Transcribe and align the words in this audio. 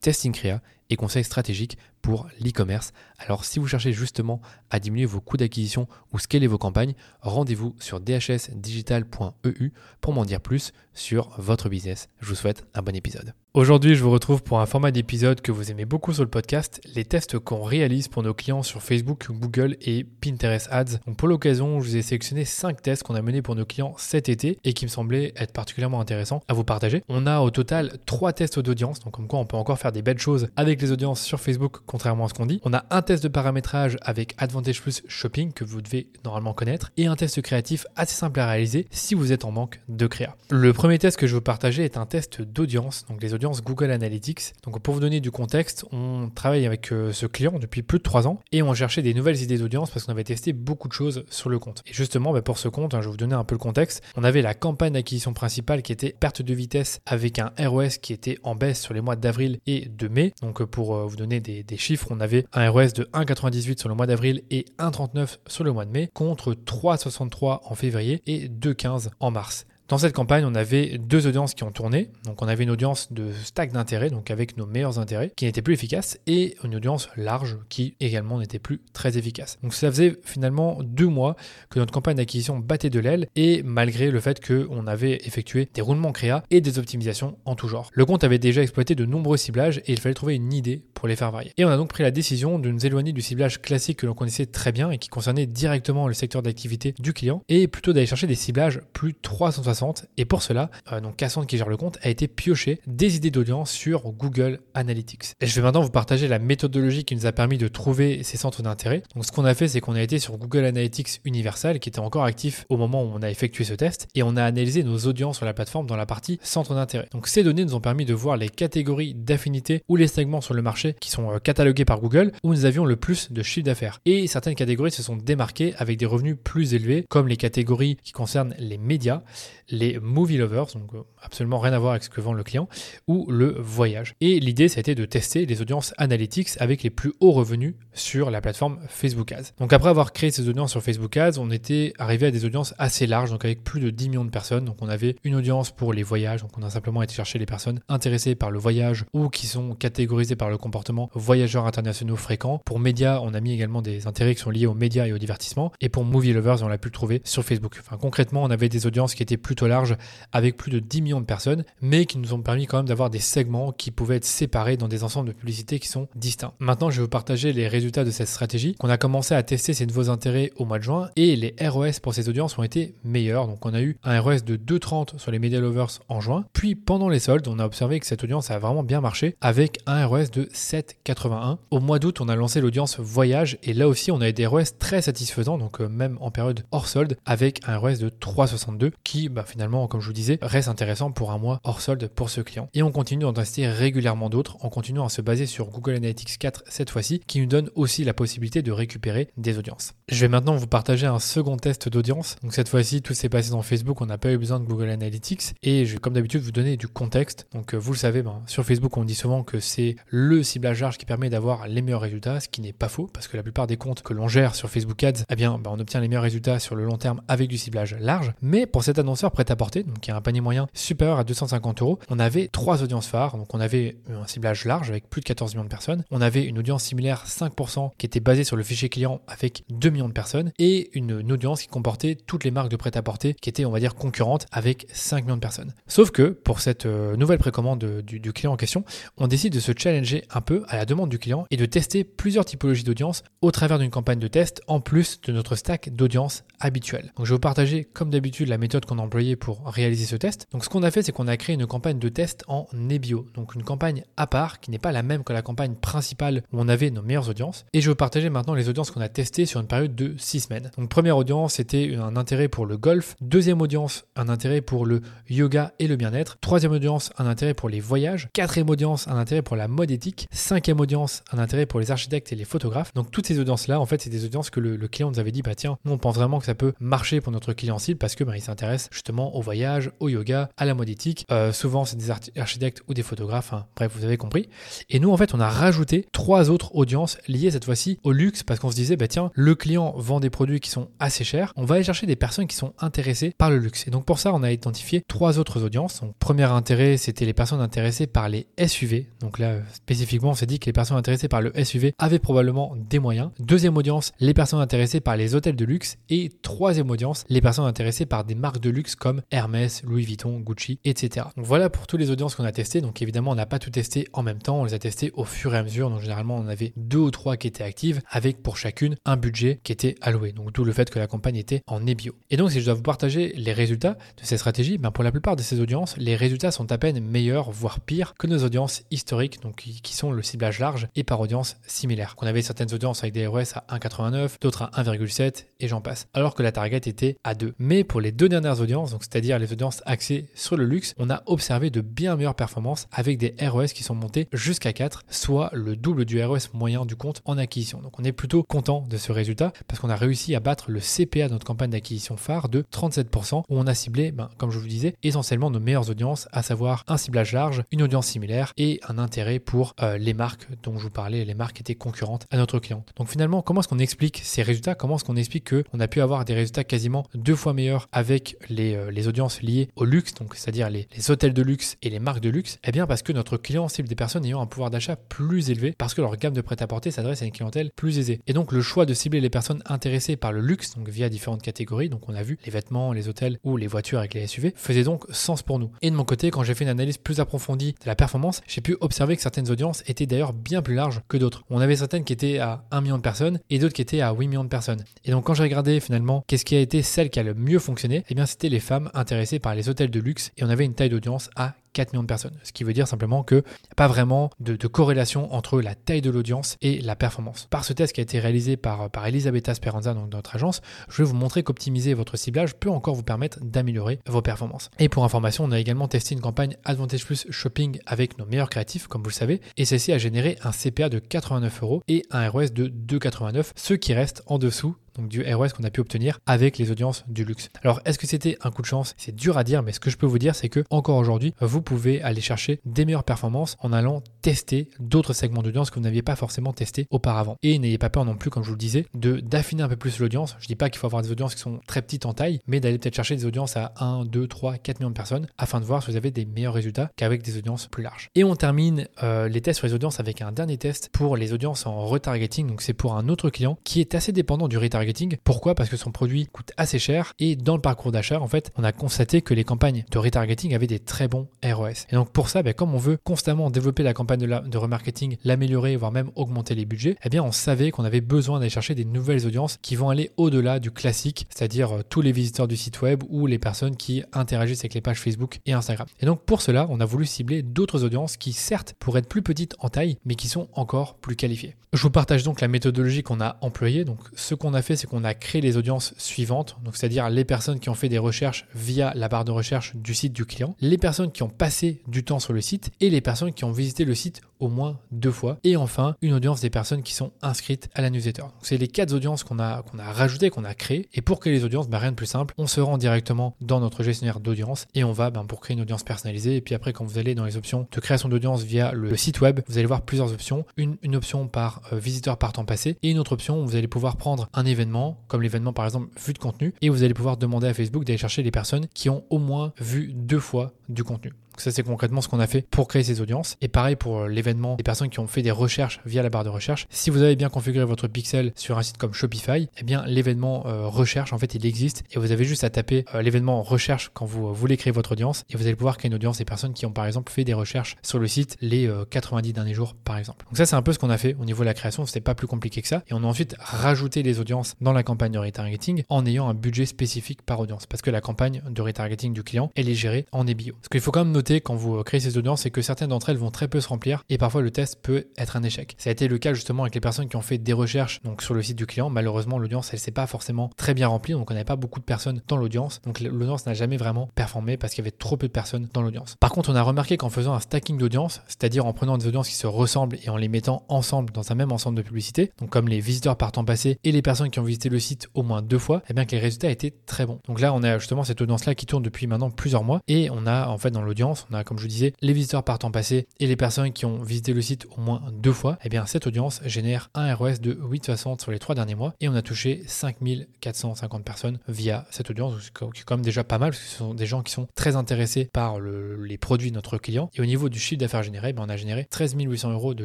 testing 0.00 0.32
créa 0.32 0.60
et 0.88 0.96
conseils 0.96 1.24
stratégiques 1.24 1.78
pour 2.02 2.28
l'e-commerce. 2.40 2.92
Alors 3.18 3.44
si 3.44 3.58
vous 3.58 3.66
cherchez 3.68 3.92
justement 3.92 4.40
à 4.70 4.80
diminuer 4.80 5.06
vos 5.06 5.20
coûts 5.20 5.36
d'acquisition 5.36 5.86
ou 6.12 6.18
scaler 6.18 6.46
vos 6.46 6.58
campagnes, 6.58 6.94
rendez-vous 7.20 7.76
sur 7.78 8.00
dhsdigital.eu 8.00 9.72
pour 10.00 10.12
m'en 10.12 10.24
dire 10.24 10.40
plus 10.40 10.72
sur 10.94 11.30
votre 11.38 11.68
business. 11.68 12.08
Je 12.20 12.26
vous 12.26 12.34
souhaite 12.34 12.66
un 12.74 12.82
bon 12.82 12.96
épisode. 12.96 13.34
Aujourd'hui, 13.52 13.96
je 13.96 14.04
vous 14.04 14.12
retrouve 14.12 14.44
pour 14.44 14.60
un 14.60 14.66
format 14.66 14.92
d'épisode 14.92 15.40
que 15.40 15.50
vous 15.50 15.72
aimez 15.72 15.84
beaucoup 15.84 16.12
sur 16.12 16.22
le 16.22 16.30
podcast, 16.30 16.80
les 16.94 17.04
tests 17.04 17.40
qu'on 17.40 17.64
réalise 17.64 18.06
pour 18.06 18.22
nos 18.22 18.32
clients 18.32 18.62
sur 18.62 18.80
Facebook, 18.80 19.26
Google 19.28 19.76
et 19.82 20.04
Pinterest 20.04 20.68
Ads. 20.70 21.00
Donc 21.04 21.16
pour 21.16 21.26
l'occasion, 21.26 21.80
je 21.80 21.88
vous 21.88 21.96
ai 21.96 22.02
sélectionné 22.02 22.44
5 22.44 22.80
tests 22.80 23.02
qu'on 23.02 23.16
a 23.16 23.22
menés 23.22 23.42
pour 23.42 23.56
nos 23.56 23.64
clients 23.64 23.96
cet 23.98 24.28
été 24.28 24.56
et 24.62 24.72
qui 24.72 24.84
me 24.84 24.88
semblaient 24.88 25.32
être 25.34 25.52
particulièrement 25.52 26.00
intéressants 26.00 26.42
à 26.46 26.54
vous 26.54 26.62
partager. 26.62 27.02
On 27.08 27.26
a 27.26 27.40
au 27.40 27.50
total 27.50 27.98
3 28.06 28.34
tests 28.34 28.60
d'audience, 28.60 29.00
donc 29.00 29.14
comme 29.14 29.26
quoi 29.26 29.40
on 29.40 29.46
peut 29.46 29.56
encore 29.56 29.80
faire 29.80 29.90
des 29.90 30.02
belles 30.02 30.20
choses 30.20 30.46
avec 30.54 30.80
les 30.80 30.92
audiences 30.92 31.20
sur 31.20 31.40
Facebook 31.40 31.78
contrairement 31.86 32.26
à 32.26 32.28
ce 32.28 32.34
qu'on 32.34 32.46
dit. 32.46 32.60
On 32.62 32.72
a 32.72 32.84
un 32.90 33.02
test 33.02 33.20
de 33.24 33.28
paramétrage 33.28 33.96
avec 34.02 34.36
Advantage 34.38 34.80
Plus 34.80 35.02
Shopping 35.08 35.52
que 35.52 35.64
vous 35.64 35.82
devez 35.82 36.06
normalement 36.24 36.54
connaître 36.54 36.92
et 36.96 37.08
un 37.08 37.16
test 37.16 37.42
créatif 37.42 37.84
assez 37.96 38.14
simple 38.14 38.38
à 38.38 38.46
réaliser 38.46 38.86
si 38.92 39.16
vous 39.16 39.32
êtes 39.32 39.44
en 39.44 39.50
manque 39.50 39.80
de 39.88 40.06
créa. 40.06 40.36
Le 40.50 40.72
premier 40.72 41.00
test 41.00 41.16
que 41.16 41.26
je 41.26 41.34
veux 41.34 41.40
partager 41.40 41.84
est 41.84 41.96
un 41.96 42.06
test 42.06 42.42
d'audience, 42.42 43.06
donc 43.08 43.20
les 43.20 43.39
Google 43.48 43.90
Analytics. 43.90 44.52
Donc 44.62 44.80
pour 44.80 44.94
vous 44.94 45.00
donner 45.00 45.20
du 45.20 45.30
contexte, 45.30 45.84
on 45.92 46.30
travaille 46.34 46.66
avec 46.66 46.92
euh, 46.92 47.12
ce 47.12 47.26
client 47.26 47.58
depuis 47.58 47.82
plus 47.82 47.98
de 47.98 48.02
3 48.02 48.28
ans 48.28 48.40
et 48.52 48.62
on 48.62 48.74
cherchait 48.74 49.02
des 49.02 49.14
nouvelles 49.14 49.40
idées 49.42 49.58
d'audience 49.58 49.90
parce 49.90 50.04
qu'on 50.04 50.12
avait 50.12 50.24
testé 50.24 50.52
beaucoup 50.52 50.88
de 50.88 50.92
choses 50.92 51.24
sur 51.30 51.48
le 51.48 51.58
compte. 51.58 51.82
Et 51.86 51.92
justement, 51.92 52.32
bah, 52.32 52.42
pour 52.42 52.58
ce 52.58 52.68
compte, 52.68 52.94
hein, 52.94 53.00
je 53.00 53.06
vais 53.06 53.10
vous 53.10 53.16
donner 53.16 53.34
un 53.34 53.44
peu 53.44 53.54
le 53.54 53.58
contexte. 53.58 54.02
On 54.16 54.24
avait 54.24 54.42
la 54.42 54.54
campagne 54.54 54.92
d'acquisition 54.92 55.32
principale 55.32 55.82
qui 55.82 55.92
était 55.92 56.14
perte 56.18 56.42
de 56.42 56.54
vitesse 56.54 57.00
avec 57.06 57.38
un 57.38 57.52
ROS 57.58 57.98
qui 58.00 58.12
était 58.12 58.38
en 58.42 58.54
baisse 58.54 58.80
sur 58.80 58.94
les 58.94 59.00
mois 59.00 59.16
d'avril 59.16 59.58
et 59.66 59.88
de 59.88 60.08
mai. 60.08 60.32
Donc 60.42 60.62
pour 60.64 60.94
euh, 60.94 61.06
vous 61.06 61.16
donner 61.16 61.40
des 61.40 61.76
chiffres, 61.76 62.08
on 62.10 62.20
avait 62.20 62.46
un 62.52 62.68
ROS 62.70 62.92
de 62.94 63.04
1,98 63.12 63.78
sur 63.78 63.88
le 63.88 63.94
mois 63.94 64.06
d'avril 64.06 64.42
et 64.50 64.66
1,39 64.78 65.38
sur 65.46 65.64
le 65.64 65.72
mois 65.72 65.84
de 65.84 65.90
mai, 65.90 66.10
contre 66.12 66.52
3,63 66.52 67.60
en 67.64 67.74
février 67.74 68.22
et 68.26 68.48
2,15 68.48 69.08
en 69.20 69.30
mars. 69.30 69.66
Dans 69.90 69.98
cette 69.98 70.14
campagne, 70.14 70.44
on 70.44 70.54
avait 70.54 70.98
deux 70.98 71.26
audiences 71.26 71.52
qui 71.52 71.64
ont 71.64 71.72
tourné. 71.72 72.10
Donc, 72.24 72.42
on 72.42 72.46
avait 72.46 72.62
une 72.62 72.70
audience 72.70 73.12
de 73.12 73.32
stack 73.42 73.72
d'intérêt, 73.72 74.08
donc 74.08 74.30
avec 74.30 74.56
nos 74.56 74.64
meilleurs 74.64 75.00
intérêts, 75.00 75.32
qui 75.34 75.46
n'était 75.46 75.62
plus 75.62 75.74
efficace, 75.74 76.16
et 76.28 76.56
une 76.62 76.76
audience 76.76 77.08
large 77.16 77.58
qui 77.68 77.96
également 77.98 78.38
n'était 78.38 78.60
plus 78.60 78.82
très 78.92 79.18
efficace. 79.18 79.58
Donc, 79.64 79.74
ça 79.74 79.90
faisait 79.90 80.16
finalement 80.22 80.78
deux 80.84 81.08
mois 81.08 81.34
que 81.70 81.80
notre 81.80 81.92
campagne 81.92 82.18
d'acquisition 82.18 82.60
battait 82.60 82.88
de 82.88 83.00
l'aile, 83.00 83.26
et 83.34 83.64
malgré 83.64 84.12
le 84.12 84.20
fait 84.20 84.40
qu'on 84.46 84.86
avait 84.86 85.22
effectué 85.24 85.68
des 85.74 85.80
roulements 85.80 86.12
créa 86.12 86.44
et 86.52 86.60
des 86.60 86.78
optimisations 86.78 87.36
en 87.44 87.56
tout 87.56 87.66
genre. 87.66 87.90
Le 87.92 88.04
compte 88.04 88.22
avait 88.22 88.38
déjà 88.38 88.62
exploité 88.62 88.94
de 88.94 89.04
nombreux 89.04 89.38
ciblages 89.38 89.78
et 89.78 89.92
il 89.92 89.98
fallait 89.98 90.14
trouver 90.14 90.36
une 90.36 90.52
idée 90.52 90.84
pour 90.94 91.08
les 91.08 91.16
faire 91.16 91.32
varier. 91.32 91.50
Et 91.56 91.64
on 91.64 91.68
a 91.68 91.76
donc 91.76 91.88
pris 91.88 92.04
la 92.04 92.12
décision 92.12 92.60
de 92.60 92.70
nous 92.70 92.86
éloigner 92.86 93.12
du 93.12 93.22
ciblage 93.22 93.60
classique 93.60 93.98
que 93.98 94.06
l'on 94.06 94.14
connaissait 94.14 94.46
très 94.46 94.70
bien 94.70 94.92
et 94.92 94.98
qui 94.98 95.08
concernait 95.08 95.46
directement 95.46 96.06
le 96.06 96.14
secteur 96.14 96.42
d'activité 96.42 96.94
du 97.00 97.12
client, 97.12 97.42
et 97.48 97.66
plutôt 97.66 97.92
d'aller 97.92 98.06
chercher 98.06 98.28
des 98.28 98.36
ciblages 98.36 98.80
plus 98.92 99.14
360 99.14 99.79
et 100.16 100.24
pour 100.24 100.42
cela, 100.42 100.70
euh, 100.92 101.00
donc 101.00 101.16
Cassandre 101.16 101.46
qui 101.46 101.56
gère 101.56 101.68
le 101.68 101.76
compte 101.76 101.98
a 102.02 102.08
été 102.08 102.28
pioché 102.28 102.80
des 102.86 103.16
idées 103.16 103.30
d'audience 103.30 103.70
sur 103.70 104.10
Google 104.12 104.60
Analytics. 104.74 105.34
Et 105.40 105.46
je 105.46 105.54
vais 105.54 105.62
maintenant 105.62 105.82
vous 105.82 105.90
partager 105.90 106.28
la 106.28 106.38
méthodologie 106.38 107.04
qui 107.04 107.14
nous 107.14 107.26
a 107.26 107.32
permis 107.32 107.58
de 107.58 107.68
trouver 107.68 108.22
ces 108.22 108.36
centres 108.36 108.62
d'intérêt. 108.62 109.02
Donc 109.14 109.24
ce 109.24 109.32
qu'on 109.32 109.44
a 109.44 109.54
fait, 109.54 109.68
c'est 109.68 109.80
qu'on 109.80 109.94
a 109.94 110.02
été 110.02 110.18
sur 110.18 110.36
Google 110.36 110.64
Analytics 110.64 111.20
Universal 111.24 111.78
qui 111.78 111.88
était 111.88 111.98
encore 111.98 112.24
actif 112.24 112.64
au 112.68 112.76
moment 112.76 113.02
où 113.02 113.10
on 113.14 113.22
a 113.22 113.30
effectué 113.30 113.64
ce 113.64 113.74
test 113.74 114.08
et 114.14 114.22
on 114.22 114.36
a 114.36 114.44
analysé 114.44 114.82
nos 114.82 114.98
audiences 114.98 115.38
sur 115.38 115.46
la 115.46 115.54
plateforme 115.54 115.86
dans 115.86 115.96
la 115.96 116.06
partie 116.06 116.38
centre 116.42 116.74
d'intérêt. 116.74 117.08
Donc 117.12 117.26
ces 117.26 117.42
données 117.42 117.64
nous 117.64 117.74
ont 117.74 117.80
permis 117.80 118.04
de 118.04 118.14
voir 118.14 118.36
les 118.36 118.48
catégories 118.48 119.14
d'affinité 119.14 119.82
ou 119.88 119.96
les 119.96 120.06
segments 120.06 120.40
sur 120.40 120.54
le 120.54 120.62
marché 120.62 120.94
qui 121.00 121.10
sont 121.10 121.30
euh, 121.30 121.38
catalogués 121.38 121.84
par 121.84 122.00
Google 122.00 122.32
où 122.42 122.50
nous 122.50 122.64
avions 122.64 122.84
le 122.84 122.96
plus 122.96 123.32
de 123.32 123.42
chiffre 123.42 123.66
d'affaires. 123.66 124.00
Et 124.04 124.26
certaines 124.26 124.54
catégories 124.54 124.90
se 124.90 125.02
sont 125.02 125.16
démarquées 125.16 125.74
avec 125.78 125.98
des 125.98 126.06
revenus 126.06 126.36
plus 126.42 126.74
élevés 126.74 127.04
comme 127.08 127.28
les 127.28 127.36
catégories 127.36 127.96
qui 128.02 128.12
concernent 128.12 128.54
les 128.58 128.78
médias, 128.78 129.22
les 129.70 129.98
movie 130.00 130.36
lovers, 130.36 130.66
donc 130.74 130.94
euh, 130.94 131.02
absolument 131.22 131.58
rien 131.58 131.72
à 131.72 131.78
voir 131.78 131.92
avec 131.92 132.04
ce 132.04 132.10
que 132.10 132.20
vend 132.20 132.32
le 132.32 132.42
client, 132.42 132.68
ou 133.06 133.26
le 133.30 133.56
voyage. 133.58 134.14
Et 134.20 134.40
l'idée, 134.40 134.68
c'était 134.68 134.94
de 134.94 135.04
tester 135.04 135.46
les 135.46 135.62
audiences 135.62 135.94
analytics 135.96 136.50
avec 136.58 136.82
les 136.82 136.90
plus 136.90 137.12
hauts 137.20 137.32
revenus 137.32 137.74
sur 137.92 138.30
la 138.30 138.40
plateforme 138.40 138.78
Facebook 138.88 139.32
Ads. 139.32 139.52
Donc 139.58 139.72
après 139.72 139.88
avoir 139.88 140.12
créé 140.12 140.30
ces 140.30 140.48
audiences 140.48 140.70
sur 140.72 140.82
Facebook 140.82 141.16
Ads, 141.16 141.38
on 141.38 141.50
était 141.50 141.92
arrivé 141.98 142.26
à 142.26 142.30
des 142.30 142.44
audiences 142.44 142.74
assez 142.78 143.06
larges, 143.06 143.30
donc 143.30 143.44
avec 143.44 143.64
plus 143.64 143.80
de 143.80 143.90
10 143.90 144.08
millions 144.10 144.24
de 144.24 144.30
personnes. 144.30 144.64
Donc 144.64 144.76
on 144.80 144.88
avait 144.88 145.16
une 145.24 145.34
audience 145.34 145.70
pour 145.70 145.92
les 145.92 146.02
voyages, 146.02 146.42
donc 146.42 146.56
on 146.58 146.62
a 146.62 146.70
simplement 146.70 147.02
été 147.02 147.14
chercher 147.14 147.38
les 147.38 147.46
personnes 147.46 147.80
intéressées 147.88 148.34
par 148.34 148.50
le 148.50 148.58
voyage 148.58 149.04
ou 149.12 149.28
qui 149.28 149.46
sont 149.46 149.74
catégorisées 149.74 150.36
par 150.36 150.50
le 150.50 150.58
comportement 150.58 151.10
voyageurs 151.14 151.66
internationaux 151.66 152.16
fréquents. 152.16 152.60
Pour 152.64 152.78
médias, 152.78 153.20
on 153.22 153.34
a 153.34 153.40
mis 153.40 153.52
également 153.52 153.82
des 153.82 154.06
intérêts 154.06 154.34
qui 154.34 154.40
sont 154.40 154.50
liés 154.50 154.66
aux 154.66 154.74
médias 154.74 155.06
et 155.06 155.12
au 155.12 155.18
divertissement. 155.18 155.72
Et 155.80 155.88
pour 155.88 156.04
movie 156.04 156.32
lovers, 156.32 156.62
on 156.62 156.68
l'a 156.68 156.78
pu 156.78 156.88
le 156.88 156.92
trouver 156.92 157.20
sur 157.24 157.44
Facebook. 157.44 157.76
Enfin 157.80 157.96
concrètement, 157.96 158.42
on 158.42 158.50
avait 158.50 158.68
des 158.68 158.86
audiences 158.86 159.14
qui 159.14 159.22
étaient 159.22 159.36
plutôt 159.36 159.59
larges 159.66 159.96
avec 160.32 160.56
plus 160.56 160.70
de 160.70 160.78
10 160.78 161.02
millions 161.02 161.20
de 161.20 161.26
personnes, 161.26 161.64
mais 161.80 162.06
qui 162.06 162.18
nous 162.18 162.32
ont 162.32 162.42
permis 162.42 162.66
quand 162.66 162.78
même 162.78 162.88
d'avoir 162.88 163.10
des 163.10 163.18
segments 163.18 163.72
qui 163.72 163.90
pouvaient 163.90 164.16
être 164.16 164.24
séparés 164.24 164.76
dans 164.76 164.88
des 164.88 165.04
ensembles 165.04 165.28
de 165.28 165.32
publicités 165.32 165.78
qui 165.78 165.88
sont 165.88 166.08
distincts. 166.14 166.52
Maintenant, 166.58 166.90
je 166.90 166.96
vais 166.96 167.02
vous 167.02 167.08
partager 167.08 167.52
les 167.52 167.68
résultats 167.68 168.04
de 168.04 168.10
cette 168.10 168.28
stratégie. 168.28 168.76
On 168.80 168.88
a 168.88 168.96
commencé 168.96 169.34
à 169.34 169.42
tester 169.42 169.74
ces 169.74 169.86
nouveaux 169.86 170.10
intérêts 170.10 170.52
au 170.56 170.64
mois 170.64 170.78
de 170.78 170.84
juin 170.84 171.10
et 171.16 171.36
les 171.36 171.54
ROS 171.60 172.00
pour 172.02 172.14
ces 172.14 172.28
audiences 172.28 172.58
ont 172.58 172.62
été 172.62 172.94
meilleurs. 173.04 173.46
Donc, 173.46 173.64
on 173.64 173.74
a 173.74 173.80
eu 173.80 173.96
un 174.04 174.20
ROS 174.20 174.42
de 174.44 174.56
2,30 174.56 175.18
sur 175.18 175.30
les 175.30 175.38
media 175.38 175.60
lovers 175.60 176.00
en 176.08 176.20
juin. 176.20 176.44
Puis, 176.52 176.74
pendant 176.74 177.08
les 177.08 177.18
soldes, 177.18 177.48
on 177.48 177.58
a 177.58 177.66
observé 177.66 178.00
que 178.00 178.06
cette 178.06 178.24
audience 178.24 178.50
a 178.50 178.58
vraiment 178.58 178.82
bien 178.82 179.00
marché 179.00 179.36
avec 179.40 179.78
un 179.86 180.04
ROS 180.06 180.30
de 180.32 180.44
7,81. 180.54 181.58
Au 181.70 181.80
mois 181.80 181.98
d'août, 181.98 182.20
on 182.20 182.28
a 182.28 182.36
lancé 182.36 182.60
l'audience 182.60 182.98
voyage 182.98 183.58
et 183.62 183.72
là 183.74 183.88
aussi, 183.88 184.10
on 184.10 184.20
a 184.20 184.28
eu 184.28 184.32
des 184.32 184.46
ROS 184.46 184.78
très 184.78 185.02
satisfaisants, 185.02 185.58
donc 185.58 185.80
euh, 185.80 185.88
même 185.88 186.16
en 186.20 186.30
période 186.30 186.64
hors 186.70 186.88
solde, 186.88 187.16
avec 187.26 187.60
un 187.66 187.76
ROS 187.76 187.98
de 187.98 188.08
3,62 188.08 188.92
qui, 189.04 189.28
bah, 189.28 189.44
finalement, 189.50 189.86
comme 189.88 190.00
je 190.00 190.06
vous 190.06 190.12
disais, 190.12 190.38
reste 190.42 190.68
intéressant 190.68 191.10
pour 191.10 191.30
un 191.30 191.38
mois 191.38 191.60
hors 191.64 191.80
solde 191.80 192.08
pour 192.08 192.30
ce 192.30 192.40
client. 192.40 192.68
Et 192.74 192.82
on 192.82 192.92
continue 192.92 193.22
d'en 193.22 193.32
tester 193.32 193.68
régulièrement 193.68 194.30
d'autres 194.30 194.56
en 194.64 194.68
continuant 194.68 195.04
à 195.04 195.08
se 195.08 195.20
baser 195.20 195.46
sur 195.46 195.66
Google 195.66 195.96
Analytics 195.96 196.38
4 196.38 196.64
cette 196.68 196.90
fois-ci, 196.90 197.20
qui 197.26 197.40
nous 197.40 197.46
donne 197.46 197.70
aussi 197.74 198.04
la 198.04 198.14
possibilité 198.14 198.62
de 198.62 198.72
récupérer 198.72 199.28
des 199.36 199.58
audiences. 199.58 199.92
Je 200.08 200.20
vais 200.20 200.28
maintenant 200.28 200.56
vous 200.56 200.66
partager 200.66 201.06
un 201.06 201.18
second 201.18 201.56
test 201.56 201.88
d'audience. 201.88 202.36
Donc 202.42 202.54
cette 202.54 202.68
fois-ci, 202.68 203.02
tout 203.02 203.14
s'est 203.14 203.28
passé 203.28 203.50
dans 203.50 203.62
Facebook, 203.62 204.00
on 204.00 204.06
n'a 204.06 204.18
pas 204.18 204.32
eu 204.32 204.38
besoin 204.38 204.60
de 204.60 204.64
Google 204.64 204.90
Analytics. 204.90 205.54
Et 205.62 205.86
je 205.86 205.94
vais 205.94 205.98
comme 205.98 206.14
d'habitude 206.14 206.42
vous 206.42 206.52
donner 206.52 206.76
du 206.76 206.88
contexte. 206.88 207.46
Donc 207.52 207.74
euh, 207.74 207.76
vous 207.76 207.92
le 207.92 207.98
savez, 207.98 208.22
ben, 208.22 208.42
sur 208.46 208.64
Facebook, 208.64 208.96
on 208.96 209.04
dit 209.04 209.14
souvent 209.14 209.42
que 209.42 209.60
c'est 209.60 209.96
le 210.08 210.42
ciblage 210.42 210.80
large 210.80 210.98
qui 210.98 211.06
permet 211.06 211.30
d'avoir 211.30 211.66
les 211.68 211.82
meilleurs 211.82 212.00
résultats, 212.00 212.40
ce 212.40 212.48
qui 212.48 212.60
n'est 212.60 212.72
pas 212.72 212.88
faux, 212.88 213.08
parce 213.12 213.28
que 213.28 213.36
la 213.36 213.42
plupart 213.42 213.66
des 213.66 213.76
comptes 213.76 214.02
que 214.02 214.14
l'on 214.14 214.28
gère 214.28 214.54
sur 214.54 214.70
Facebook 214.70 215.02
Ads, 215.02 215.24
eh 215.28 215.36
bien, 215.36 215.58
ben, 215.58 215.70
on 215.72 215.80
obtient 215.80 216.00
les 216.00 216.08
meilleurs 216.08 216.22
résultats 216.22 216.58
sur 216.58 216.74
le 216.74 216.84
long 216.84 216.98
terme 216.98 217.22
avec 217.28 217.48
du 217.48 217.58
ciblage 217.58 217.96
large. 217.98 218.32
Mais 218.42 218.66
pour 218.66 218.84
cet 218.84 218.98
annonceur 218.98 219.29
prêt 219.30 219.50
à 219.50 219.56
porter, 219.56 219.82
donc 219.82 220.00
qui 220.00 220.10
a 220.10 220.16
un 220.16 220.20
panier 220.20 220.40
moyen 220.40 220.66
supérieur 220.74 221.18
à 221.18 221.24
250 221.24 221.82
euros, 221.82 221.98
on 222.08 222.18
avait 222.18 222.48
trois 222.48 222.82
audiences 222.82 223.06
phares. 223.06 223.36
Donc 223.36 223.54
on 223.54 223.60
avait 223.60 223.96
un 224.10 224.26
ciblage 224.26 224.64
large 224.64 224.90
avec 224.90 225.08
plus 225.08 225.20
de 225.20 225.26
14 225.26 225.54
millions 225.54 225.64
de 225.64 225.68
personnes. 225.68 226.04
On 226.10 226.20
avait 226.20 226.44
une 226.44 226.58
audience 226.58 226.84
similaire 226.84 227.24
5% 227.26 227.90
qui 227.98 228.06
était 228.06 228.20
basée 228.20 228.44
sur 228.44 228.56
le 228.56 228.62
fichier 228.62 228.88
client 228.88 229.20
avec 229.26 229.64
2 229.70 229.90
millions 229.90 230.08
de 230.08 230.12
personnes 230.12 230.52
et 230.58 230.90
une, 230.94 231.10
audience 231.30 231.62
qui 231.62 231.68
comportait 231.68 232.16
toutes 232.26 232.44
les 232.44 232.50
marques 232.50 232.70
de 232.70 232.76
prêt-à-porter 232.76 233.34
qui 233.34 233.48
étaient, 233.48 233.64
on 233.64 233.70
va 233.70 233.78
dire, 233.78 233.94
concurrentes 233.94 234.46
avec 234.50 234.86
5 234.92 235.24
millions 235.24 235.36
de 235.36 235.40
personnes. 235.40 235.72
Sauf 235.86 236.10
que 236.10 236.30
pour 236.30 236.60
cette 236.60 236.86
euh, 236.86 237.16
nouvelle 237.16 237.38
précommande 237.38 237.84
du, 238.02 238.18
du 238.18 238.32
client 238.32 238.52
en 238.52 238.56
question, 238.56 238.84
on 239.16 239.28
décide 239.28 239.52
de 239.52 239.60
se 239.60 239.72
challenger 239.76 240.24
un 240.30 240.40
peu 240.40 240.64
à 240.68 240.76
la 240.76 240.84
demande 240.86 241.08
du 241.08 241.18
client 241.18 241.46
et 241.50 241.56
de 241.56 241.66
tester 241.66 242.04
plusieurs 242.04 242.44
typologies 242.44 242.84
d'audience 242.84 243.22
au 243.42 243.50
travers 243.50 243.78
d'une 243.78 243.90
campagne 243.90 244.18
de 244.18 244.28
test 244.28 244.62
en 244.66 244.80
plus 244.80 245.20
de 245.20 245.32
notre 245.32 245.54
stack 245.54 245.94
d'audience 245.94 246.44
habituelle. 246.58 247.12
Donc 247.16 247.26
je 247.26 247.30
vais 247.30 247.36
vous 247.36 247.40
partager 247.40 247.84
comme 247.84 248.10
d'habitude 248.10 248.48
la 248.48 248.58
méthode 248.58 248.84
qu'on 248.84 248.98
emploie 248.98 249.19
pour 249.36 249.66
réaliser 249.66 250.06
ce 250.06 250.16
test. 250.16 250.46
Donc 250.52 250.64
ce 250.64 250.68
qu'on 250.68 250.82
a 250.82 250.90
fait, 250.90 251.02
c'est 251.02 251.12
qu'on 251.12 251.28
a 251.28 251.36
créé 251.36 251.54
une 251.54 251.66
campagne 251.66 251.98
de 251.98 252.08
test 252.08 252.44
en 252.48 252.66
Nebio, 252.72 253.26
donc 253.34 253.54
une 253.54 253.62
campagne 253.62 254.04
à 254.16 254.26
part 254.26 254.60
qui 254.60 254.70
n'est 254.70 254.78
pas 254.78 254.92
la 254.92 255.02
même 255.02 255.24
que 255.24 255.32
la 255.32 255.42
campagne 255.42 255.74
principale 255.74 256.42
où 256.52 256.60
on 256.60 256.68
avait 256.68 256.90
nos 256.90 257.02
meilleures 257.02 257.28
audiences. 257.28 257.64
Et 257.72 257.80
je 257.80 257.90
vais 257.90 257.94
partager 257.94 258.30
maintenant 258.30 258.54
les 258.54 258.68
audiences 258.68 258.90
qu'on 258.90 259.00
a 259.00 259.08
testées 259.08 259.46
sur 259.46 259.60
une 259.60 259.66
période 259.66 259.94
de 259.94 260.14
6 260.18 260.40
semaines. 260.40 260.70
Donc 260.76 260.88
première 260.88 261.16
audience, 261.16 261.54
c'était 261.54 261.96
un 261.96 262.16
intérêt 262.16 262.48
pour 262.48 262.66
le 262.66 262.76
golf. 262.76 263.16
Deuxième 263.20 263.60
audience, 263.60 264.04
un 264.16 264.28
intérêt 264.28 264.60
pour 264.60 264.86
le 264.86 265.02
yoga 265.28 265.72
et 265.78 265.86
le 265.86 265.96
bien-être. 265.96 266.38
Troisième 266.40 266.72
audience, 266.72 267.12
un 267.18 267.26
intérêt 267.26 267.54
pour 267.54 267.68
les 267.68 267.80
voyages. 267.80 268.28
Quatrième 268.32 268.70
audience, 268.70 269.08
un 269.08 269.16
intérêt 269.16 269.42
pour 269.42 269.56
la 269.56 269.68
mode 269.68 269.90
éthique. 269.90 270.26
Cinquième 270.32 270.80
audience, 270.80 271.22
un 271.32 271.38
intérêt 271.38 271.66
pour 271.66 271.80
les 271.80 271.90
architectes 271.90 272.32
et 272.32 272.36
les 272.36 272.44
photographes. 272.44 272.92
Donc 272.94 273.10
toutes 273.10 273.26
ces 273.26 273.38
audiences-là, 273.38 273.80
en 273.80 273.86
fait, 273.86 274.00
c'est 274.00 274.10
des 274.10 274.24
audiences 274.24 274.50
que 274.50 274.60
le, 274.60 274.88
client 274.88 275.10
nous 275.10 275.20
avait 275.20 275.32
dit, 275.32 275.42
bah 275.42 275.54
tiens, 275.54 275.78
nous 275.84 275.92
on 275.92 275.98
pense 275.98 276.16
vraiment 276.16 276.38
que 276.38 276.46
ça 276.46 276.54
peut 276.54 276.72
marcher 276.80 277.20
pour 277.20 277.32
notre 277.32 277.52
client 277.52 277.78
cible 277.78 277.98
parce 277.98 278.14
que 278.14 278.24
bah, 278.24 278.36
il 278.36 278.42
s'intéresse 278.42 278.88
justement 278.90 279.09
au 279.18 279.40
voyage, 279.40 279.90
au 280.00 280.08
yoga, 280.08 280.48
à 280.56 280.64
la 280.64 280.74
mode 280.74 280.88
éthique. 280.88 281.26
Euh, 281.30 281.52
souvent, 281.52 281.84
c'est 281.84 281.96
des 281.96 282.10
architectes 282.10 282.82
ou 282.88 282.94
des 282.94 283.02
photographes. 283.02 283.52
Hein. 283.52 283.66
Bref, 283.76 283.92
vous 283.94 284.04
avez 284.04 284.16
compris. 284.16 284.48
Et 284.88 284.98
nous, 284.98 285.10
en 285.10 285.16
fait, 285.16 285.34
on 285.34 285.40
a 285.40 285.48
rajouté 285.48 286.06
trois 286.12 286.50
autres 286.50 286.74
audiences 286.74 287.18
liées 287.28 287.50
cette 287.50 287.64
fois-ci 287.64 287.98
au 288.02 288.12
luxe 288.12 288.42
parce 288.42 288.60
qu'on 288.60 288.70
se 288.70 288.76
disait, 288.76 288.96
bah 288.96 289.08
tiens, 289.08 289.30
le 289.34 289.54
client 289.54 289.94
vend 289.96 290.20
des 290.20 290.30
produits 290.30 290.60
qui 290.60 290.70
sont 290.70 290.88
assez 290.98 291.24
chers. 291.24 291.52
On 291.56 291.64
va 291.64 291.76
aller 291.76 291.84
chercher 291.84 292.06
des 292.06 292.16
personnes 292.16 292.46
qui 292.46 292.56
sont 292.56 292.74
intéressées 292.78 293.34
par 293.36 293.50
le 293.50 293.58
luxe. 293.58 293.86
Et 293.86 293.90
donc 293.90 294.04
pour 294.04 294.18
ça, 294.18 294.32
on 294.34 294.42
a 294.42 294.50
identifié 294.50 295.02
trois 295.08 295.38
autres 295.38 295.62
audiences. 295.62 296.00
Donc 296.00 296.14
premier 296.18 296.44
intérêt, 296.44 296.96
c'était 296.96 297.24
les 297.24 297.34
personnes 297.34 297.60
intéressées 297.60 298.06
par 298.06 298.28
les 298.28 298.46
SUV. 298.64 299.08
Donc 299.20 299.38
là, 299.38 299.56
spécifiquement, 299.72 300.30
on 300.30 300.34
s'est 300.34 300.46
dit 300.46 300.58
que 300.58 300.66
les 300.66 300.72
personnes 300.72 300.96
intéressées 300.96 301.28
par 301.28 301.40
le 301.40 301.52
SUV 301.64 301.94
avaient 301.98 302.18
probablement 302.18 302.74
des 302.76 302.98
moyens. 302.98 303.30
Deuxième 303.38 303.76
audience, 303.76 304.12
les 304.20 304.34
personnes 304.34 304.60
intéressées 304.60 305.00
par 305.00 305.16
les 305.16 305.34
hôtels 305.34 305.56
de 305.56 305.64
luxe. 305.64 305.96
Et 306.08 306.30
troisième 306.42 306.90
audience, 306.90 307.24
les 307.28 307.40
personnes 307.40 307.66
intéressées 307.66 308.06
par 308.06 308.24
des 308.24 308.34
marques 308.34 308.60
de 308.60 308.70
luxe 308.70 308.94
comme 309.00 309.22
Hermès, 309.32 309.82
Louis 309.82 310.04
Vuitton, 310.04 310.38
Gucci, 310.38 310.78
etc. 310.84 311.26
Donc 311.36 311.46
voilà 311.46 311.68
pour 311.70 311.88
toutes 311.88 311.98
les 311.98 312.10
audiences 312.10 312.36
qu'on 312.36 312.44
a 312.44 312.52
testées. 312.52 312.80
Donc 312.80 313.02
évidemment, 313.02 313.32
on 313.32 313.34
n'a 313.34 313.46
pas 313.46 313.58
tout 313.58 313.70
testé 313.70 314.06
en 314.12 314.22
même 314.22 314.38
temps. 314.38 314.60
On 314.60 314.64
les 314.64 314.74
a 314.74 314.78
testés 314.78 315.10
au 315.14 315.24
fur 315.24 315.54
et 315.54 315.58
à 315.58 315.64
mesure. 315.64 315.90
Donc 315.90 316.00
généralement, 316.00 316.36
on 316.36 316.46
avait 316.46 316.72
deux 316.76 316.98
ou 316.98 317.10
trois 317.10 317.36
qui 317.36 317.48
étaient 317.48 317.64
actives 317.64 318.00
avec 318.08 318.42
pour 318.42 318.56
chacune 318.56 318.94
un 319.04 319.16
budget 319.16 319.58
qui 319.64 319.72
était 319.72 319.96
alloué. 320.00 320.32
Donc 320.32 320.52
tout 320.52 320.64
le 320.64 320.72
fait 320.72 320.90
que 320.90 320.98
la 321.00 321.08
campagne 321.08 321.36
était 321.36 321.62
en 321.66 321.84
ebio. 321.86 322.14
Et 322.30 322.36
donc 322.36 322.52
si 322.52 322.60
je 322.60 322.66
dois 322.66 322.74
vous 322.74 322.82
partager 322.82 323.32
les 323.36 323.52
résultats 323.52 323.96
de 324.16 324.24
ces 324.24 324.36
stratégies, 324.36 324.78
ben 324.78 324.90
pour 324.90 325.02
la 325.02 325.10
plupart 325.10 325.34
de 325.34 325.42
ces 325.42 325.60
audiences, 325.60 325.96
les 325.96 326.14
résultats 326.14 326.50
sont 326.50 326.70
à 326.70 326.78
peine 326.78 327.00
meilleurs, 327.00 327.50
voire 327.50 327.80
pires 327.80 328.14
que 328.18 328.26
nos 328.26 328.44
audiences 328.44 328.82
historiques, 328.90 329.40
donc 329.42 329.56
qui 329.56 329.94
sont 329.94 330.12
le 330.12 330.22
ciblage 330.22 330.58
large 330.58 330.88
et 330.94 331.04
par 331.04 331.20
audience 331.20 331.56
similaire. 331.66 332.14
On 332.20 332.26
avait 332.26 332.42
certaines 332.42 332.72
audiences 332.74 333.02
avec 333.02 333.14
des 333.14 333.26
ROS 333.26 333.54
à 333.54 333.78
1,89, 333.78 334.32
d'autres 334.40 334.62
à 334.62 334.82
1,7 334.82 335.46
et 335.60 335.68
j'en 335.68 335.80
passe. 335.80 336.08
Alors 336.12 336.34
que 336.34 336.42
la 336.42 336.52
target 336.52 336.76
était 336.76 337.16
à 337.24 337.34
2. 337.34 337.54
Mais 337.58 337.84
pour 337.84 338.00
les 338.00 338.12
deux 338.12 338.28
dernières 338.28 338.60
audiences, 338.60 338.89
donc 338.90 339.02
c'est-à-dire 339.02 339.38
les 339.38 339.52
audiences 339.52 339.82
axées 339.86 340.26
sur 340.34 340.56
le 340.56 340.64
luxe, 340.64 340.94
on 340.98 341.10
a 341.10 341.22
observé 341.26 341.70
de 341.70 341.80
bien 341.80 342.16
meilleures 342.16 342.34
performances 342.34 342.88
avec 342.92 343.18
des 343.18 343.34
ROS 343.40 343.66
qui 343.66 343.82
sont 343.82 343.94
montés 343.94 344.28
jusqu'à 344.32 344.72
4, 344.72 345.04
soit 345.10 345.50
le 345.52 345.76
double 345.76 346.04
du 346.04 346.22
ROS 346.22 346.38
moyen 346.52 346.84
du 346.84 346.96
compte 346.96 347.22
en 347.24 347.38
acquisition. 347.38 347.80
Donc 347.80 347.98
on 347.98 348.04
est 348.04 348.12
plutôt 348.12 348.42
content 348.42 348.84
de 348.88 348.96
ce 348.96 349.12
résultat 349.12 349.52
parce 349.68 349.80
qu'on 349.80 349.90
a 349.90 349.96
réussi 349.96 350.34
à 350.34 350.40
battre 350.40 350.70
le 350.70 350.80
CPA 350.80 351.28
de 351.28 351.32
notre 351.32 351.46
campagne 351.46 351.70
d'acquisition 351.70 352.16
phare 352.16 352.48
de 352.48 352.62
37% 352.72 353.42
où 353.48 353.58
on 353.58 353.66
a 353.66 353.74
ciblé, 353.74 354.12
ben, 354.12 354.28
comme 354.38 354.50
je 354.50 354.58
vous 354.58 354.66
disais, 354.66 354.94
essentiellement 355.02 355.50
nos 355.50 355.60
meilleures 355.60 355.90
audiences, 355.90 356.28
à 356.32 356.42
savoir 356.42 356.84
un 356.88 356.96
ciblage 356.96 357.32
large, 357.32 357.62
une 357.70 357.82
audience 357.82 358.06
similaire 358.06 358.52
et 358.56 358.80
un 358.88 358.98
intérêt 358.98 359.38
pour 359.38 359.74
euh, 359.82 359.98
les 359.98 360.14
marques 360.14 360.46
dont 360.62 360.76
je 360.78 360.84
vous 360.84 360.90
parlais, 360.90 361.24
les 361.24 361.34
marques 361.34 361.60
étaient 361.60 361.74
concurrentes 361.74 362.26
à 362.30 362.36
notre 362.36 362.58
client. 362.58 362.84
Donc 362.96 363.08
finalement, 363.08 363.42
comment 363.42 363.60
est-ce 363.60 363.68
qu'on 363.68 363.78
explique 363.78 364.20
ces 364.22 364.42
résultats? 364.42 364.74
Comment 364.74 364.96
est-ce 364.96 365.04
qu'on 365.04 365.16
explique 365.16 365.50
qu'on 365.50 365.80
a 365.80 365.88
pu 365.88 366.00
avoir 366.00 366.24
des 366.24 366.34
résultats 366.34 366.64
quasiment 366.64 367.06
deux 367.14 367.34
fois 367.34 367.52
meilleurs 367.52 367.88
avec 367.92 368.36
les, 368.48 368.76
euh, 368.80 368.90
les 368.90 369.08
audiences 369.08 369.42
liées 369.42 369.68
au 369.76 369.84
luxe, 369.84 370.14
donc 370.14 370.34
c'est-à-dire 370.34 370.70
les, 370.70 370.86
hôtels 371.08 371.32
de 371.32 371.42
luxe 371.42 371.76
et 371.82 371.90
les 371.90 371.98
marques 371.98 372.20
de 372.20 372.30
luxe 372.30 372.58
Eh 372.64 372.72
bien 372.72 372.86
parce 372.86 373.02
que 373.02 373.12
notre 373.12 373.36
client 373.36 373.68
cible 373.68 373.88
des 373.88 373.94
personnes 373.94 374.24
ayant 374.24 374.40
un 374.40 374.46
pouvoir 374.46 374.70
d'achat 374.70 374.96
plus 374.96 375.50
élevé, 375.50 375.74
parce 375.76 375.94
que 375.94 376.00
leur 376.00 376.16
gamme 376.16 376.34
de 376.34 376.40
prêt-à-porter 376.40 376.90
s'adresse 376.90 377.22
à 377.22 377.24
une 377.24 377.32
clientèle 377.32 377.70
plus 377.76 377.98
aisée. 377.98 378.20
Et 378.26 378.32
donc 378.32 378.52
le 378.52 378.62
choix 378.62 378.86
de 378.86 378.94
cibler 378.94 379.20
les 379.20 379.30
personnes 379.30 379.62
intéressées 379.66 380.16
par 380.16 380.32
le 380.32 380.40
luxe, 380.40 380.76
donc 380.76 380.88
via 380.88 381.08
différentes 381.08 381.42
catégories, 381.42 381.88
donc 381.88 382.08
on 382.08 382.14
a 382.14 382.22
vu 382.22 382.38
les 382.44 382.50
vêtements, 382.50 382.92
les 382.92 383.08
hôtels 383.08 383.38
ou 383.44 383.56
les 383.56 383.66
voitures 383.66 383.98
avec 383.98 384.14
les 384.14 384.26
SUV, 384.26 384.52
faisait 384.56 384.84
donc 384.84 385.04
sens 385.10 385.42
pour 385.42 385.58
nous. 385.58 385.70
Et 385.82 385.90
de 385.90 385.96
mon 385.96 386.04
côté, 386.04 386.30
quand 386.30 386.42
j'ai 386.42 386.54
fait 386.54 386.64
une 386.64 386.70
analyse 386.70 386.98
plus 386.98 387.20
approfondie 387.20 387.72
de 387.72 387.86
la 387.86 387.94
performance, 387.94 388.42
j'ai 388.46 388.60
pu 388.60 388.76
observer 388.80 389.16
que 389.16 389.22
certaines 389.22 389.50
audiences 389.50 389.82
étaient 389.86 390.06
d'ailleurs 390.06 390.32
bien 390.32 390.62
plus 390.62 390.74
larges 390.74 391.00
que 391.08 391.16
d'autres. 391.16 391.44
On 391.50 391.60
avait 391.60 391.76
certaines 391.76 392.04
qui 392.04 392.12
étaient 392.12 392.38
à 392.38 392.64
1 392.70 392.80
million 392.80 392.96
de 392.96 393.02
personnes 393.02 393.40
et 393.50 393.58
d'autres 393.58 393.74
qui 393.74 393.82
étaient 393.82 394.00
à 394.00 394.12
8 394.12 394.28
millions 394.28 394.44
de 394.44 394.48
personnes. 394.48 394.84
Et 395.04 395.10
donc 395.10 395.24
quand 395.24 395.34
j'ai 395.34 395.42
regardé 395.42 395.80
finalement 395.80 396.24
qu'est-ce 396.26 396.44
qui 396.44 396.56
a 396.56 396.60
été 396.60 396.82
celle 396.82 397.10
qui 397.10 397.20
a 397.20 397.22
le 397.22 397.34
mieux 397.34 397.58
fonctionné, 397.58 398.04
eh 398.08 398.14
bien 398.14 398.26
c'était 398.26 398.48
les 398.48 398.60
femmes 398.70 398.90
intéressées 398.94 399.40
par 399.40 399.56
les 399.56 399.68
hôtels 399.68 399.90
de 399.90 399.98
luxe 399.98 400.30
et 400.36 400.44
on 400.44 400.48
avait 400.48 400.64
une 400.64 400.74
taille 400.74 400.90
d'audience 400.90 401.28
à 401.34 401.56
4 401.72 401.92
millions 401.92 402.02
de 402.02 402.06
personnes. 402.08 402.36
Ce 402.44 402.52
qui 402.52 402.62
veut 402.62 402.72
dire 402.72 402.86
simplement 402.86 403.24
qu'il 403.24 403.38
n'y 403.38 403.72
a 403.72 403.74
pas 403.74 403.88
vraiment 403.88 404.30
de, 404.38 404.54
corrélation 404.68 405.32
entre 405.34 405.60
la 405.60 405.74
taille 405.74 406.02
de 406.02 406.10
l'audience 406.10 406.56
et 406.62 406.80
la 406.80 406.94
performance. 406.94 407.48
Par 407.50 407.64
ce 407.64 407.72
test 407.72 407.92
qui 407.92 408.00
a 408.00 408.02
été 408.02 408.20
réalisé 408.20 408.56
par, 408.56 408.88
par 408.90 409.04
Elisabetta 409.06 409.54
Speranza, 409.54 409.92
donc 409.92 410.12
notre 410.12 410.36
agence, 410.36 410.62
je 410.88 411.02
vais 411.02 411.08
vous 411.08 411.16
montrer 411.16 411.42
qu'optimiser 411.42 411.94
votre 411.94 412.16
ciblage 412.16 412.54
peut 412.54 412.70
encore 412.70 412.94
vous 412.94 413.02
permettre 413.02 413.40
d'améliorer 413.42 413.98
vos 414.06 414.22
performances. 414.22 414.70
Et 414.78 414.88
pour 414.88 415.04
information, 415.04 415.44
on 415.44 415.50
a 415.50 415.58
également 415.58 415.88
testé 415.88 416.14
une 416.14 416.20
campagne 416.20 416.56
Advantage 416.64 417.04
Plus 417.04 417.26
Shopping 417.30 417.80
avec 417.86 418.18
nos 418.18 418.26
meilleurs 418.26 418.50
créatifs, 418.50 418.86
comme 418.86 419.02
vous 419.02 419.10
le 419.10 419.14
savez, 419.14 419.40
et 419.56 419.64
celle-ci 419.64 419.92
a 419.92 419.98
généré 419.98 420.38
un 420.44 420.52
CPA 420.52 420.88
de 420.88 421.00
89 421.00 421.62
euros 421.62 421.82
et 421.88 422.04
un 422.10 422.28
ROS 422.28 422.50
de 422.50 422.68
2,89, 422.68 423.50
ce 423.56 423.74
qui 423.74 423.94
reste 423.94 424.22
en 424.26 424.38
dessous 424.38 424.76
donc 424.94 425.08
du 425.08 425.22
ROS 425.22 425.48
qu'on 425.48 425.64
a 425.64 425.70
pu 425.70 425.80
obtenir 425.80 426.18
avec 426.26 426.58
les 426.58 426.70
audiences 426.70 427.04
du 427.08 427.24
luxe. 427.24 427.48
Alors 427.62 427.80
est-ce 427.84 427.98
que 427.98 428.06
c'était 428.06 428.36
un 428.42 428.50
coup 428.50 428.62
de 428.62 428.66
chance? 428.66 428.94
C'est 428.96 429.14
dur 429.14 429.38
à 429.38 429.44
dire, 429.44 429.62
mais 429.62 429.72
ce 429.72 429.80
que 429.80 429.90
je 429.90 429.96
peux 429.96 430.06
vous 430.06 430.18
dire, 430.18 430.34
c'est 430.34 430.48
que 430.48 430.64
encore 430.70 430.96
aujourd'hui, 430.96 431.34
vous 431.40 431.62
pouvez 431.62 432.02
aller 432.02 432.20
chercher 432.20 432.60
des 432.64 432.84
meilleures 432.84 433.04
performances 433.04 433.56
en 433.60 433.72
allant 433.72 434.02
tester 434.22 434.68
d'autres 434.78 435.12
segments 435.12 435.42
d'audience 435.42 435.70
que 435.70 435.76
vous 435.76 435.84
n'aviez 435.84 436.02
pas 436.02 436.16
forcément 436.16 436.52
testé 436.52 436.86
auparavant. 436.90 437.36
Et 437.42 437.58
n'ayez 437.58 437.78
pas 437.78 437.90
peur 437.90 438.04
non 438.04 438.16
plus, 438.16 438.30
comme 438.30 438.42
je 438.42 438.48
vous 438.48 438.54
le 438.54 438.58
disais, 438.58 438.86
de 438.94 439.20
d'affiner 439.20 439.62
un 439.62 439.68
peu 439.68 439.76
plus 439.76 439.98
l'audience. 439.98 440.36
Je 440.40 440.46
dis 440.46 440.56
pas 440.56 440.70
qu'il 440.70 440.78
faut 440.78 440.86
avoir 440.86 441.02
des 441.02 441.10
audiences 441.10 441.34
qui 441.34 441.40
sont 441.40 441.60
très 441.66 441.82
petites 441.82 442.06
en 442.06 442.14
taille, 442.14 442.40
mais 442.46 442.60
d'aller 442.60 442.78
peut-être 442.78 442.96
chercher 442.96 443.16
des 443.16 443.26
audiences 443.26 443.56
à 443.56 443.72
1, 443.78 444.04
2, 444.04 444.26
3, 444.26 444.58
4 444.58 444.80
millions 444.80 444.90
de 444.90 444.94
personnes 444.94 445.26
afin 445.38 445.60
de 445.60 445.64
voir 445.64 445.82
si 445.82 445.90
vous 445.90 445.96
avez 445.96 446.10
des 446.10 446.24
meilleurs 446.24 446.54
résultats 446.54 446.90
qu'avec 446.96 447.22
des 447.22 447.38
audiences 447.38 447.66
plus 447.68 447.82
larges. 447.82 448.08
Et 448.14 448.24
on 448.24 448.36
termine 448.36 448.88
euh, 449.02 449.28
les 449.28 449.40
tests 449.40 449.58
sur 449.58 449.66
les 449.66 449.74
audiences 449.74 450.00
avec 450.00 450.22
un 450.22 450.32
dernier 450.32 450.58
test 450.58 450.90
pour 450.92 451.16
les 451.16 451.32
audiences 451.32 451.66
en 451.66 451.86
retargeting. 451.86 452.46
Donc 452.46 452.62
c'est 452.62 452.74
pour 452.74 452.96
un 452.96 453.08
autre 453.08 453.30
client 453.30 453.58
qui 453.64 453.80
est 453.80 453.94
assez 453.94 454.12
dépendant 454.12 454.48
du 454.48 454.58
retargeting 454.58 454.79
pourquoi? 455.24 455.54
Parce 455.54 455.68
que 455.68 455.76
son 455.76 455.90
produit 455.90 456.26
coûte 456.26 456.52
assez 456.56 456.78
cher 456.78 457.14
et 457.18 457.36
dans 457.36 457.54
le 457.54 457.60
parcours 457.60 457.92
d'achat, 457.92 458.20
en 458.20 458.28
fait, 458.28 458.50
on 458.56 458.64
a 458.64 458.72
constaté 458.72 459.22
que 459.22 459.34
les 459.34 459.44
campagnes 459.44 459.84
de 459.90 459.98
retargeting 459.98 460.54
avaient 460.54 460.66
des 460.66 460.78
très 460.78 461.08
bons 461.08 461.28
ROS. 461.44 461.86
Et 461.90 461.94
donc 461.94 462.10
pour 462.10 462.28
ça, 462.28 462.42
ben, 462.42 462.54
comme 462.54 462.74
on 462.74 462.78
veut 462.78 462.98
constamment 463.02 463.50
développer 463.50 463.82
la 463.82 463.94
campagne 463.94 464.20
de, 464.20 464.58
remarketing, 464.58 465.16
l'améliorer, 465.24 465.76
voire 465.76 465.92
même 465.92 466.10
augmenter 466.16 466.54
les 466.54 466.64
budgets, 466.64 466.96
eh 467.04 467.08
bien 467.08 467.22
on 467.22 467.32
savait 467.32 467.70
qu'on 467.70 467.84
avait 467.84 468.00
besoin 468.00 468.38
d'aller 468.38 468.50
chercher 468.50 468.74
des 468.74 468.84
nouvelles 468.84 469.26
audiences 469.26 469.58
qui 469.62 469.76
vont 469.76 469.90
aller 469.90 470.10
au-delà 470.16 470.60
du 470.60 470.70
classique, 470.70 471.26
c'est-à-dire 471.30 471.76
euh, 471.76 471.82
tous 471.88 472.02
les 472.02 472.12
visiteurs 472.12 472.48
du 472.48 472.56
site 472.56 472.82
web 472.82 473.02
ou 473.08 473.26
les 473.26 473.38
personnes 473.38 473.76
qui 473.76 474.02
interagissent 474.12 474.60
avec 474.60 474.74
les 474.74 474.80
pages 474.80 474.98
Facebook 474.98 475.40
et 475.46 475.52
Instagram. 475.52 475.86
Et 476.00 476.06
donc 476.06 476.24
pour 476.24 476.42
cela, 476.42 476.66
on 476.70 476.80
a 476.80 476.84
voulu 476.84 477.06
cibler 477.06 477.42
d'autres 477.42 477.84
audiences 477.84 478.16
qui 478.16 478.32
certes 478.32 478.74
pourraient 478.78 479.00
être 479.00 479.08
plus 479.08 479.22
petites 479.22 479.54
en 479.58 479.68
taille, 479.68 479.96
mais 480.04 480.14
qui 480.14 480.28
sont 480.28 480.48
encore 480.52 480.94
plus 480.96 481.16
qualifiées. 481.16 481.56
Je 481.72 481.82
vous 481.82 481.90
partage 481.90 482.24
donc 482.24 482.40
la 482.40 482.48
méthodologie 482.48 483.04
qu'on 483.04 483.20
a 483.20 483.36
employée. 483.42 483.84
Donc 483.84 484.00
ce 484.16 484.34
qu'on 484.34 484.54
a 484.54 484.62
fait, 484.62 484.69
c'est 484.76 484.86
qu'on 484.86 485.04
a 485.04 485.14
créé 485.14 485.40
les 485.40 485.56
audiences 485.56 485.94
suivantes, 485.98 486.56
donc 486.64 486.76
c'est-à-dire 486.76 487.08
les 487.10 487.24
personnes 487.24 487.60
qui 487.60 487.68
ont 487.68 487.74
fait 487.74 487.88
des 487.88 487.98
recherches 487.98 488.46
via 488.54 488.92
la 488.94 489.08
barre 489.08 489.24
de 489.24 489.30
recherche 489.30 489.76
du 489.76 489.94
site 489.94 490.12
du 490.12 490.24
client, 490.24 490.54
les 490.60 490.78
personnes 490.78 491.12
qui 491.12 491.22
ont 491.22 491.28
passé 491.28 491.82
du 491.86 492.04
temps 492.04 492.18
sur 492.18 492.32
le 492.32 492.40
site 492.40 492.70
et 492.80 492.90
les 492.90 493.00
personnes 493.00 493.32
qui 493.32 493.44
ont 493.44 493.52
visité 493.52 493.84
le 493.84 493.94
site 493.94 494.22
au 494.40 494.48
moins 494.48 494.78
deux 494.90 495.10
fois. 495.10 495.38
Et 495.44 495.56
enfin, 495.56 495.94
une 496.02 496.14
audience 496.14 496.40
des 496.40 496.50
personnes 496.50 496.82
qui 496.82 496.94
sont 496.94 497.12
inscrites 497.22 497.68
à 497.74 497.82
la 497.82 497.90
newsletter. 497.90 498.24
C'est 498.42 498.56
les 498.56 498.68
quatre 498.68 498.92
audiences 498.92 499.24
qu'on 499.24 499.38
a, 499.38 499.62
qu'on 499.62 499.78
a 499.78 499.92
rajoutées, 499.92 500.30
qu'on 500.30 500.44
a 500.44 500.54
créées. 500.54 500.88
Et 500.94 501.02
pour 501.02 501.20
créer 501.20 501.32
les 501.32 501.44
audiences, 501.44 501.68
bah, 501.68 501.78
rien 501.78 501.92
de 501.92 501.96
plus 501.96 502.06
simple. 502.06 502.34
On 502.38 502.46
se 502.46 502.60
rend 502.60 502.78
directement 502.78 503.36
dans 503.40 503.60
notre 503.60 503.82
gestionnaire 503.82 504.20
d'audience 504.20 504.66
et 504.74 504.84
on 504.84 504.92
va 504.92 505.10
ben, 505.10 505.24
pour 505.24 505.40
créer 505.40 505.54
une 505.54 505.62
audience 505.62 505.84
personnalisée. 505.84 506.36
Et 506.36 506.40
puis 506.40 506.54
après, 506.54 506.72
quand 506.72 506.84
vous 506.84 506.98
allez 506.98 507.14
dans 507.14 507.24
les 507.24 507.36
options 507.36 507.66
de 507.70 507.80
création 507.80 508.08
d'audience 508.08 508.42
via 508.42 508.72
le, 508.72 508.96
site 508.96 509.20
web, 509.20 509.40
vous 509.46 509.58
allez 509.58 509.66
voir 509.66 509.82
plusieurs 509.82 510.12
options. 510.12 510.44
Une, 510.56 510.76
une 510.82 510.96
option 510.96 511.28
par 511.28 511.62
euh, 511.72 511.78
visiteur 511.78 512.18
par 512.18 512.32
temps 512.32 512.44
passé 512.44 512.76
et 512.82 512.90
une 512.90 512.98
autre 512.98 513.12
option 513.12 513.40
où 513.40 513.46
vous 513.46 513.56
allez 513.56 513.68
pouvoir 513.68 513.96
prendre 513.96 514.28
un 514.32 514.44
événement, 514.44 514.98
comme 515.08 515.22
l'événement 515.22 515.52
par 515.52 515.64
exemple 515.64 515.88
vue 515.98 516.12
de 516.12 516.18
contenu, 516.18 516.54
et 516.60 516.68
vous 516.68 516.82
allez 516.82 516.94
pouvoir 516.94 517.16
demander 517.16 517.46
à 517.46 517.54
Facebook 517.54 517.84
d'aller 517.84 517.98
chercher 517.98 518.22
les 518.22 518.30
personnes 518.30 518.66
qui 518.74 518.88
ont 518.88 519.04
au 519.10 519.18
moins 519.18 519.52
vu 519.58 519.92
deux 519.94 520.20
fois 520.20 520.52
du 520.68 520.84
contenu. 520.84 521.12
Ça, 521.36 521.50
c'est 521.50 521.62
concrètement 521.62 522.00
ce 522.00 522.08
qu'on 522.08 522.20
a 522.20 522.26
fait 522.26 522.46
pour 522.50 522.68
créer 522.68 522.82
ces 522.82 523.00
audiences. 523.00 523.36
Et 523.40 523.48
pareil 523.48 523.76
pour 523.76 524.00
euh, 524.00 524.08
l'événement 524.08 524.56
des 524.56 524.62
personnes 524.62 524.90
qui 524.90 525.00
ont 525.00 525.06
fait 525.06 525.22
des 525.22 525.30
recherches 525.30 525.80
via 525.86 526.02
la 526.02 526.10
barre 526.10 526.24
de 526.24 526.28
recherche. 526.28 526.66
Si 526.70 526.90
vous 526.90 527.02
avez 527.02 527.16
bien 527.16 527.28
configuré 527.28 527.64
votre 527.64 527.88
pixel 527.88 528.32
sur 528.36 528.58
un 528.58 528.62
site 528.62 528.76
comme 528.76 528.92
Shopify, 528.92 529.48
eh 529.56 529.64
bien 529.64 529.84
l'événement 529.86 530.46
euh, 530.46 530.66
recherche 530.66 531.12
en 531.12 531.18
fait 531.18 531.34
il 531.34 531.46
existe 531.46 531.84
et 531.92 531.98
vous 531.98 532.12
avez 532.12 532.24
juste 532.24 532.44
à 532.44 532.50
taper 532.50 532.84
euh, 532.94 533.02
l'événement 533.02 533.42
recherche 533.42 533.90
quand 533.94 534.04
vous 534.04 534.34
voulez 534.34 534.56
créer 534.56 534.72
votre 534.72 534.92
audience 534.92 535.24
et 535.30 535.36
vous 535.36 535.46
allez 535.46 535.56
pouvoir 535.56 535.78
créer 535.78 535.88
une 535.88 535.94
audience 535.94 536.18
des 536.18 536.24
personnes 536.24 536.52
qui 536.52 536.66
ont 536.66 536.72
par 536.72 536.86
exemple 536.86 537.10
fait 537.10 537.24
des 537.24 537.34
recherches 537.34 537.76
sur 537.82 537.98
le 537.98 538.06
site 538.06 538.36
les 538.40 538.70
90 538.90 539.32
derniers 539.32 539.54
jours 539.54 539.74
par 539.84 539.98
exemple. 539.98 540.24
Donc 540.26 540.36
ça 540.36 540.46
c'est 540.46 540.56
un 540.56 540.62
peu 540.62 540.72
ce 540.72 540.78
qu'on 540.78 540.90
a 540.90 540.98
fait 540.98 541.16
au 541.20 541.24
niveau 541.24 541.42
de 541.42 541.46
la 541.46 541.54
création, 541.54 541.86
c'était 541.86 542.00
pas 542.00 542.14
plus 542.14 542.26
compliqué 542.26 542.62
que 542.62 542.68
ça 542.68 542.82
et 542.88 542.94
on 542.94 543.02
a 543.02 543.06
ensuite 543.06 543.36
rajouté 543.38 544.02
les 544.02 544.20
audiences 544.20 544.54
dans 544.60 544.72
la 544.72 544.82
campagne 544.82 545.12
de 545.12 545.18
retargeting 545.18 545.84
en 545.88 546.06
ayant 546.06 546.28
un 546.28 546.34
budget 546.34 546.66
spécifique 546.66 547.22
par 547.22 547.40
audience 547.40 547.66
parce 547.66 547.82
que 547.82 547.90
la 547.90 548.00
campagne 548.00 548.42
de 548.48 548.62
retargeting 548.62 549.12
du 549.12 549.22
client 549.22 549.50
elle 549.54 549.68
est 549.68 549.74
gérée 549.74 550.06
en 550.12 550.26
EBO. 550.26 550.52
Ce 550.62 550.68
qu'il 550.68 550.80
faut 550.80 550.90
quand 550.90 551.04
même 551.04 551.12
quand 551.20 551.54
vous 551.54 551.82
créez 551.82 552.00
ces 552.00 552.18
audiences 552.18 552.42
c'est 552.42 552.50
que 552.50 552.62
certaines 552.62 552.88
d'entre 552.88 553.10
elles 553.10 553.16
vont 553.16 553.30
très 553.30 553.48
peu 553.48 553.60
se 553.60 553.68
remplir 553.68 554.04
et 554.08 554.18
parfois 554.18 554.42
le 554.42 554.50
test 554.50 554.80
peut 554.82 555.06
être 555.16 555.36
un 555.36 555.42
échec. 555.42 555.74
Ça 555.78 555.90
a 555.90 555.92
été 555.92 556.08
le 556.08 556.18
cas 556.18 556.34
justement 556.34 556.62
avec 556.62 556.74
les 556.74 556.80
personnes 556.80 557.08
qui 557.08 557.16
ont 557.16 557.22
fait 557.22 557.38
des 557.38 557.52
recherches 557.52 558.00
donc 558.02 558.22
sur 558.22 558.34
le 558.34 558.42
site 558.42 558.56
du 558.56 558.66
client. 558.66 558.90
Malheureusement, 558.90 559.38
l'audience 559.38 559.70
elle 559.72 559.78
s'est 559.78 559.90
pas 559.90 560.06
forcément 560.06 560.50
très 560.56 560.74
bien 560.74 560.88
remplie, 560.88 561.12
donc 561.12 561.30
on 561.30 561.34
n'avait 561.34 561.44
pas 561.44 561.56
beaucoup 561.56 561.80
de 561.80 561.84
personnes 561.84 562.22
dans 562.28 562.36
l'audience. 562.36 562.80
Donc 562.82 563.00
l'audience 563.00 563.46
n'a 563.46 563.54
jamais 563.54 563.76
vraiment 563.76 564.08
performé 564.14 564.56
parce 564.56 564.74
qu'il 564.74 564.82
y 564.84 564.86
avait 564.86 564.96
trop 564.96 565.16
peu 565.16 565.26
de 565.26 565.32
personnes 565.32 565.68
dans 565.72 565.82
l'audience. 565.82 566.16
Par 566.20 566.30
contre, 566.30 566.50
on 566.50 566.56
a 566.56 566.62
remarqué 566.62 566.96
qu'en 566.96 567.10
faisant 567.10 567.34
un 567.34 567.40
stacking 567.40 567.78
d'audience, 567.78 568.22
c'est-à-dire 568.26 568.66
en 568.66 568.72
prenant 568.72 568.98
des 568.98 569.06
audiences 569.06 569.28
qui 569.28 569.34
se 569.34 569.46
ressemblent 569.46 569.98
et 570.02 570.08
en 570.08 570.16
les 570.16 570.28
mettant 570.28 570.64
ensemble 570.68 571.12
dans 571.12 571.30
un 571.30 571.34
même 571.34 571.52
ensemble 571.52 571.76
de 571.76 571.82
publicité, 571.82 572.32
donc 572.38 572.50
comme 572.50 572.68
les 572.68 572.80
visiteurs 572.80 573.16
par 573.16 573.32
temps 573.32 573.44
passé 573.44 573.78
et 573.84 573.92
les 573.92 574.02
personnes 574.02 574.30
qui 574.30 574.38
ont 574.38 574.44
visité 574.44 574.68
le 574.68 574.78
site 574.78 575.08
au 575.14 575.22
moins 575.22 575.42
deux 575.42 575.58
fois, 575.58 575.78
et 575.78 575.90
eh 575.90 575.94
bien 575.94 576.04
que 576.04 576.12
les 576.12 576.18
résultats 576.18 576.50
étaient 576.50 576.74
très 576.86 577.06
bons. 577.06 577.20
Donc 577.26 577.40
là, 577.40 577.52
on 577.54 577.62
a 577.62 577.78
justement 577.78 578.04
cette 578.04 578.20
audience 578.20 578.46
là 578.46 578.54
qui 578.54 578.66
tourne 578.66 578.82
depuis 578.82 579.06
maintenant 579.06 579.30
plusieurs 579.30 579.64
mois 579.64 579.80
et 579.88 580.10
on 580.10 580.26
a 580.26 580.48
en 580.48 580.58
fait 580.58 580.70
dans 580.70 580.82
l'audience, 580.82 581.09
on 581.30 581.34
a 581.34 581.44
comme 581.44 581.58
je 581.58 581.62
vous 581.62 581.68
disais 581.68 581.92
les 582.00 582.12
visiteurs 582.12 582.42
par 582.42 582.58
temps 582.58 582.70
passé 582.70 583.06
et 583.18 583.26
les 583.26 583.36
personnes 583.36 583.72
qui 583.72 583.86
ont 583.86 584.02
visité 584.02 584.32
le 584.32 584.42
site 584.42 584.66
au 584.76 584.80
moins 584.80 585.02
deux 585.12 585.32
fois, 585.32 585.54
et 585.54 585.66
eh 585.66 585.68
bien 585.68 585.86
cette 585.86 586.06
audience 586.06 586.40
génère 586.44 586.90
un 586.94 587.14
ROS 587.14 587.38
de 587.40 587.54
8,60 587.54 588.20
sur 588.20 588.30
les 588.30 588.38
trois 588.38 588.54
derniers 588.54 588.74
mois 588.74 588.94
et 589.00 589.08
on 589.08 589.14
a 589.14 589.22
touché 589.22 589.62
5450 589.66 591.04
personnes 591.04 591.38
via 591.48 591.86
cette 591.90 592.10
audience, 592.10 592.34
ce 592.40 592.50
qui 592.50 592.80
est 592.80 592.84
quand 592.84 592.96
même 592.96 593.04
déjà 593.04 593.24
pas 593.24 593.38
mal 593.38 593.50
parce 593.50 593.62
que 593.62 593.68
ce 593.68 593.76
sont 593.76 593.94
des 593.94 594.06
gens 594.06 594.22
qui 594.22 594.32
sont 594.32 594.46
très 594.54 594.76
intéressés 594.76 595.30
par 595.32 595.60
les 595.60 596.18
produits 596.18 596.50
de 596.50 596.54
notre 596.56 596.78
client. 596.78 597.10
Et 597.14 597.20
au 597.20 597.26
niveau 597.26 597.48
du 597.48 597.58
chiffre 597.58 597.80
d'affaires 597.80 598.02
généré, 598.02 598.32
ben 598.32 598.44
on 598.46 598.48
a 598.48 598.56
généré 598.56 598.86
13 598.90 599.16
800 599.18 599.52
euros 599.52 599.74
de 599.74 599.84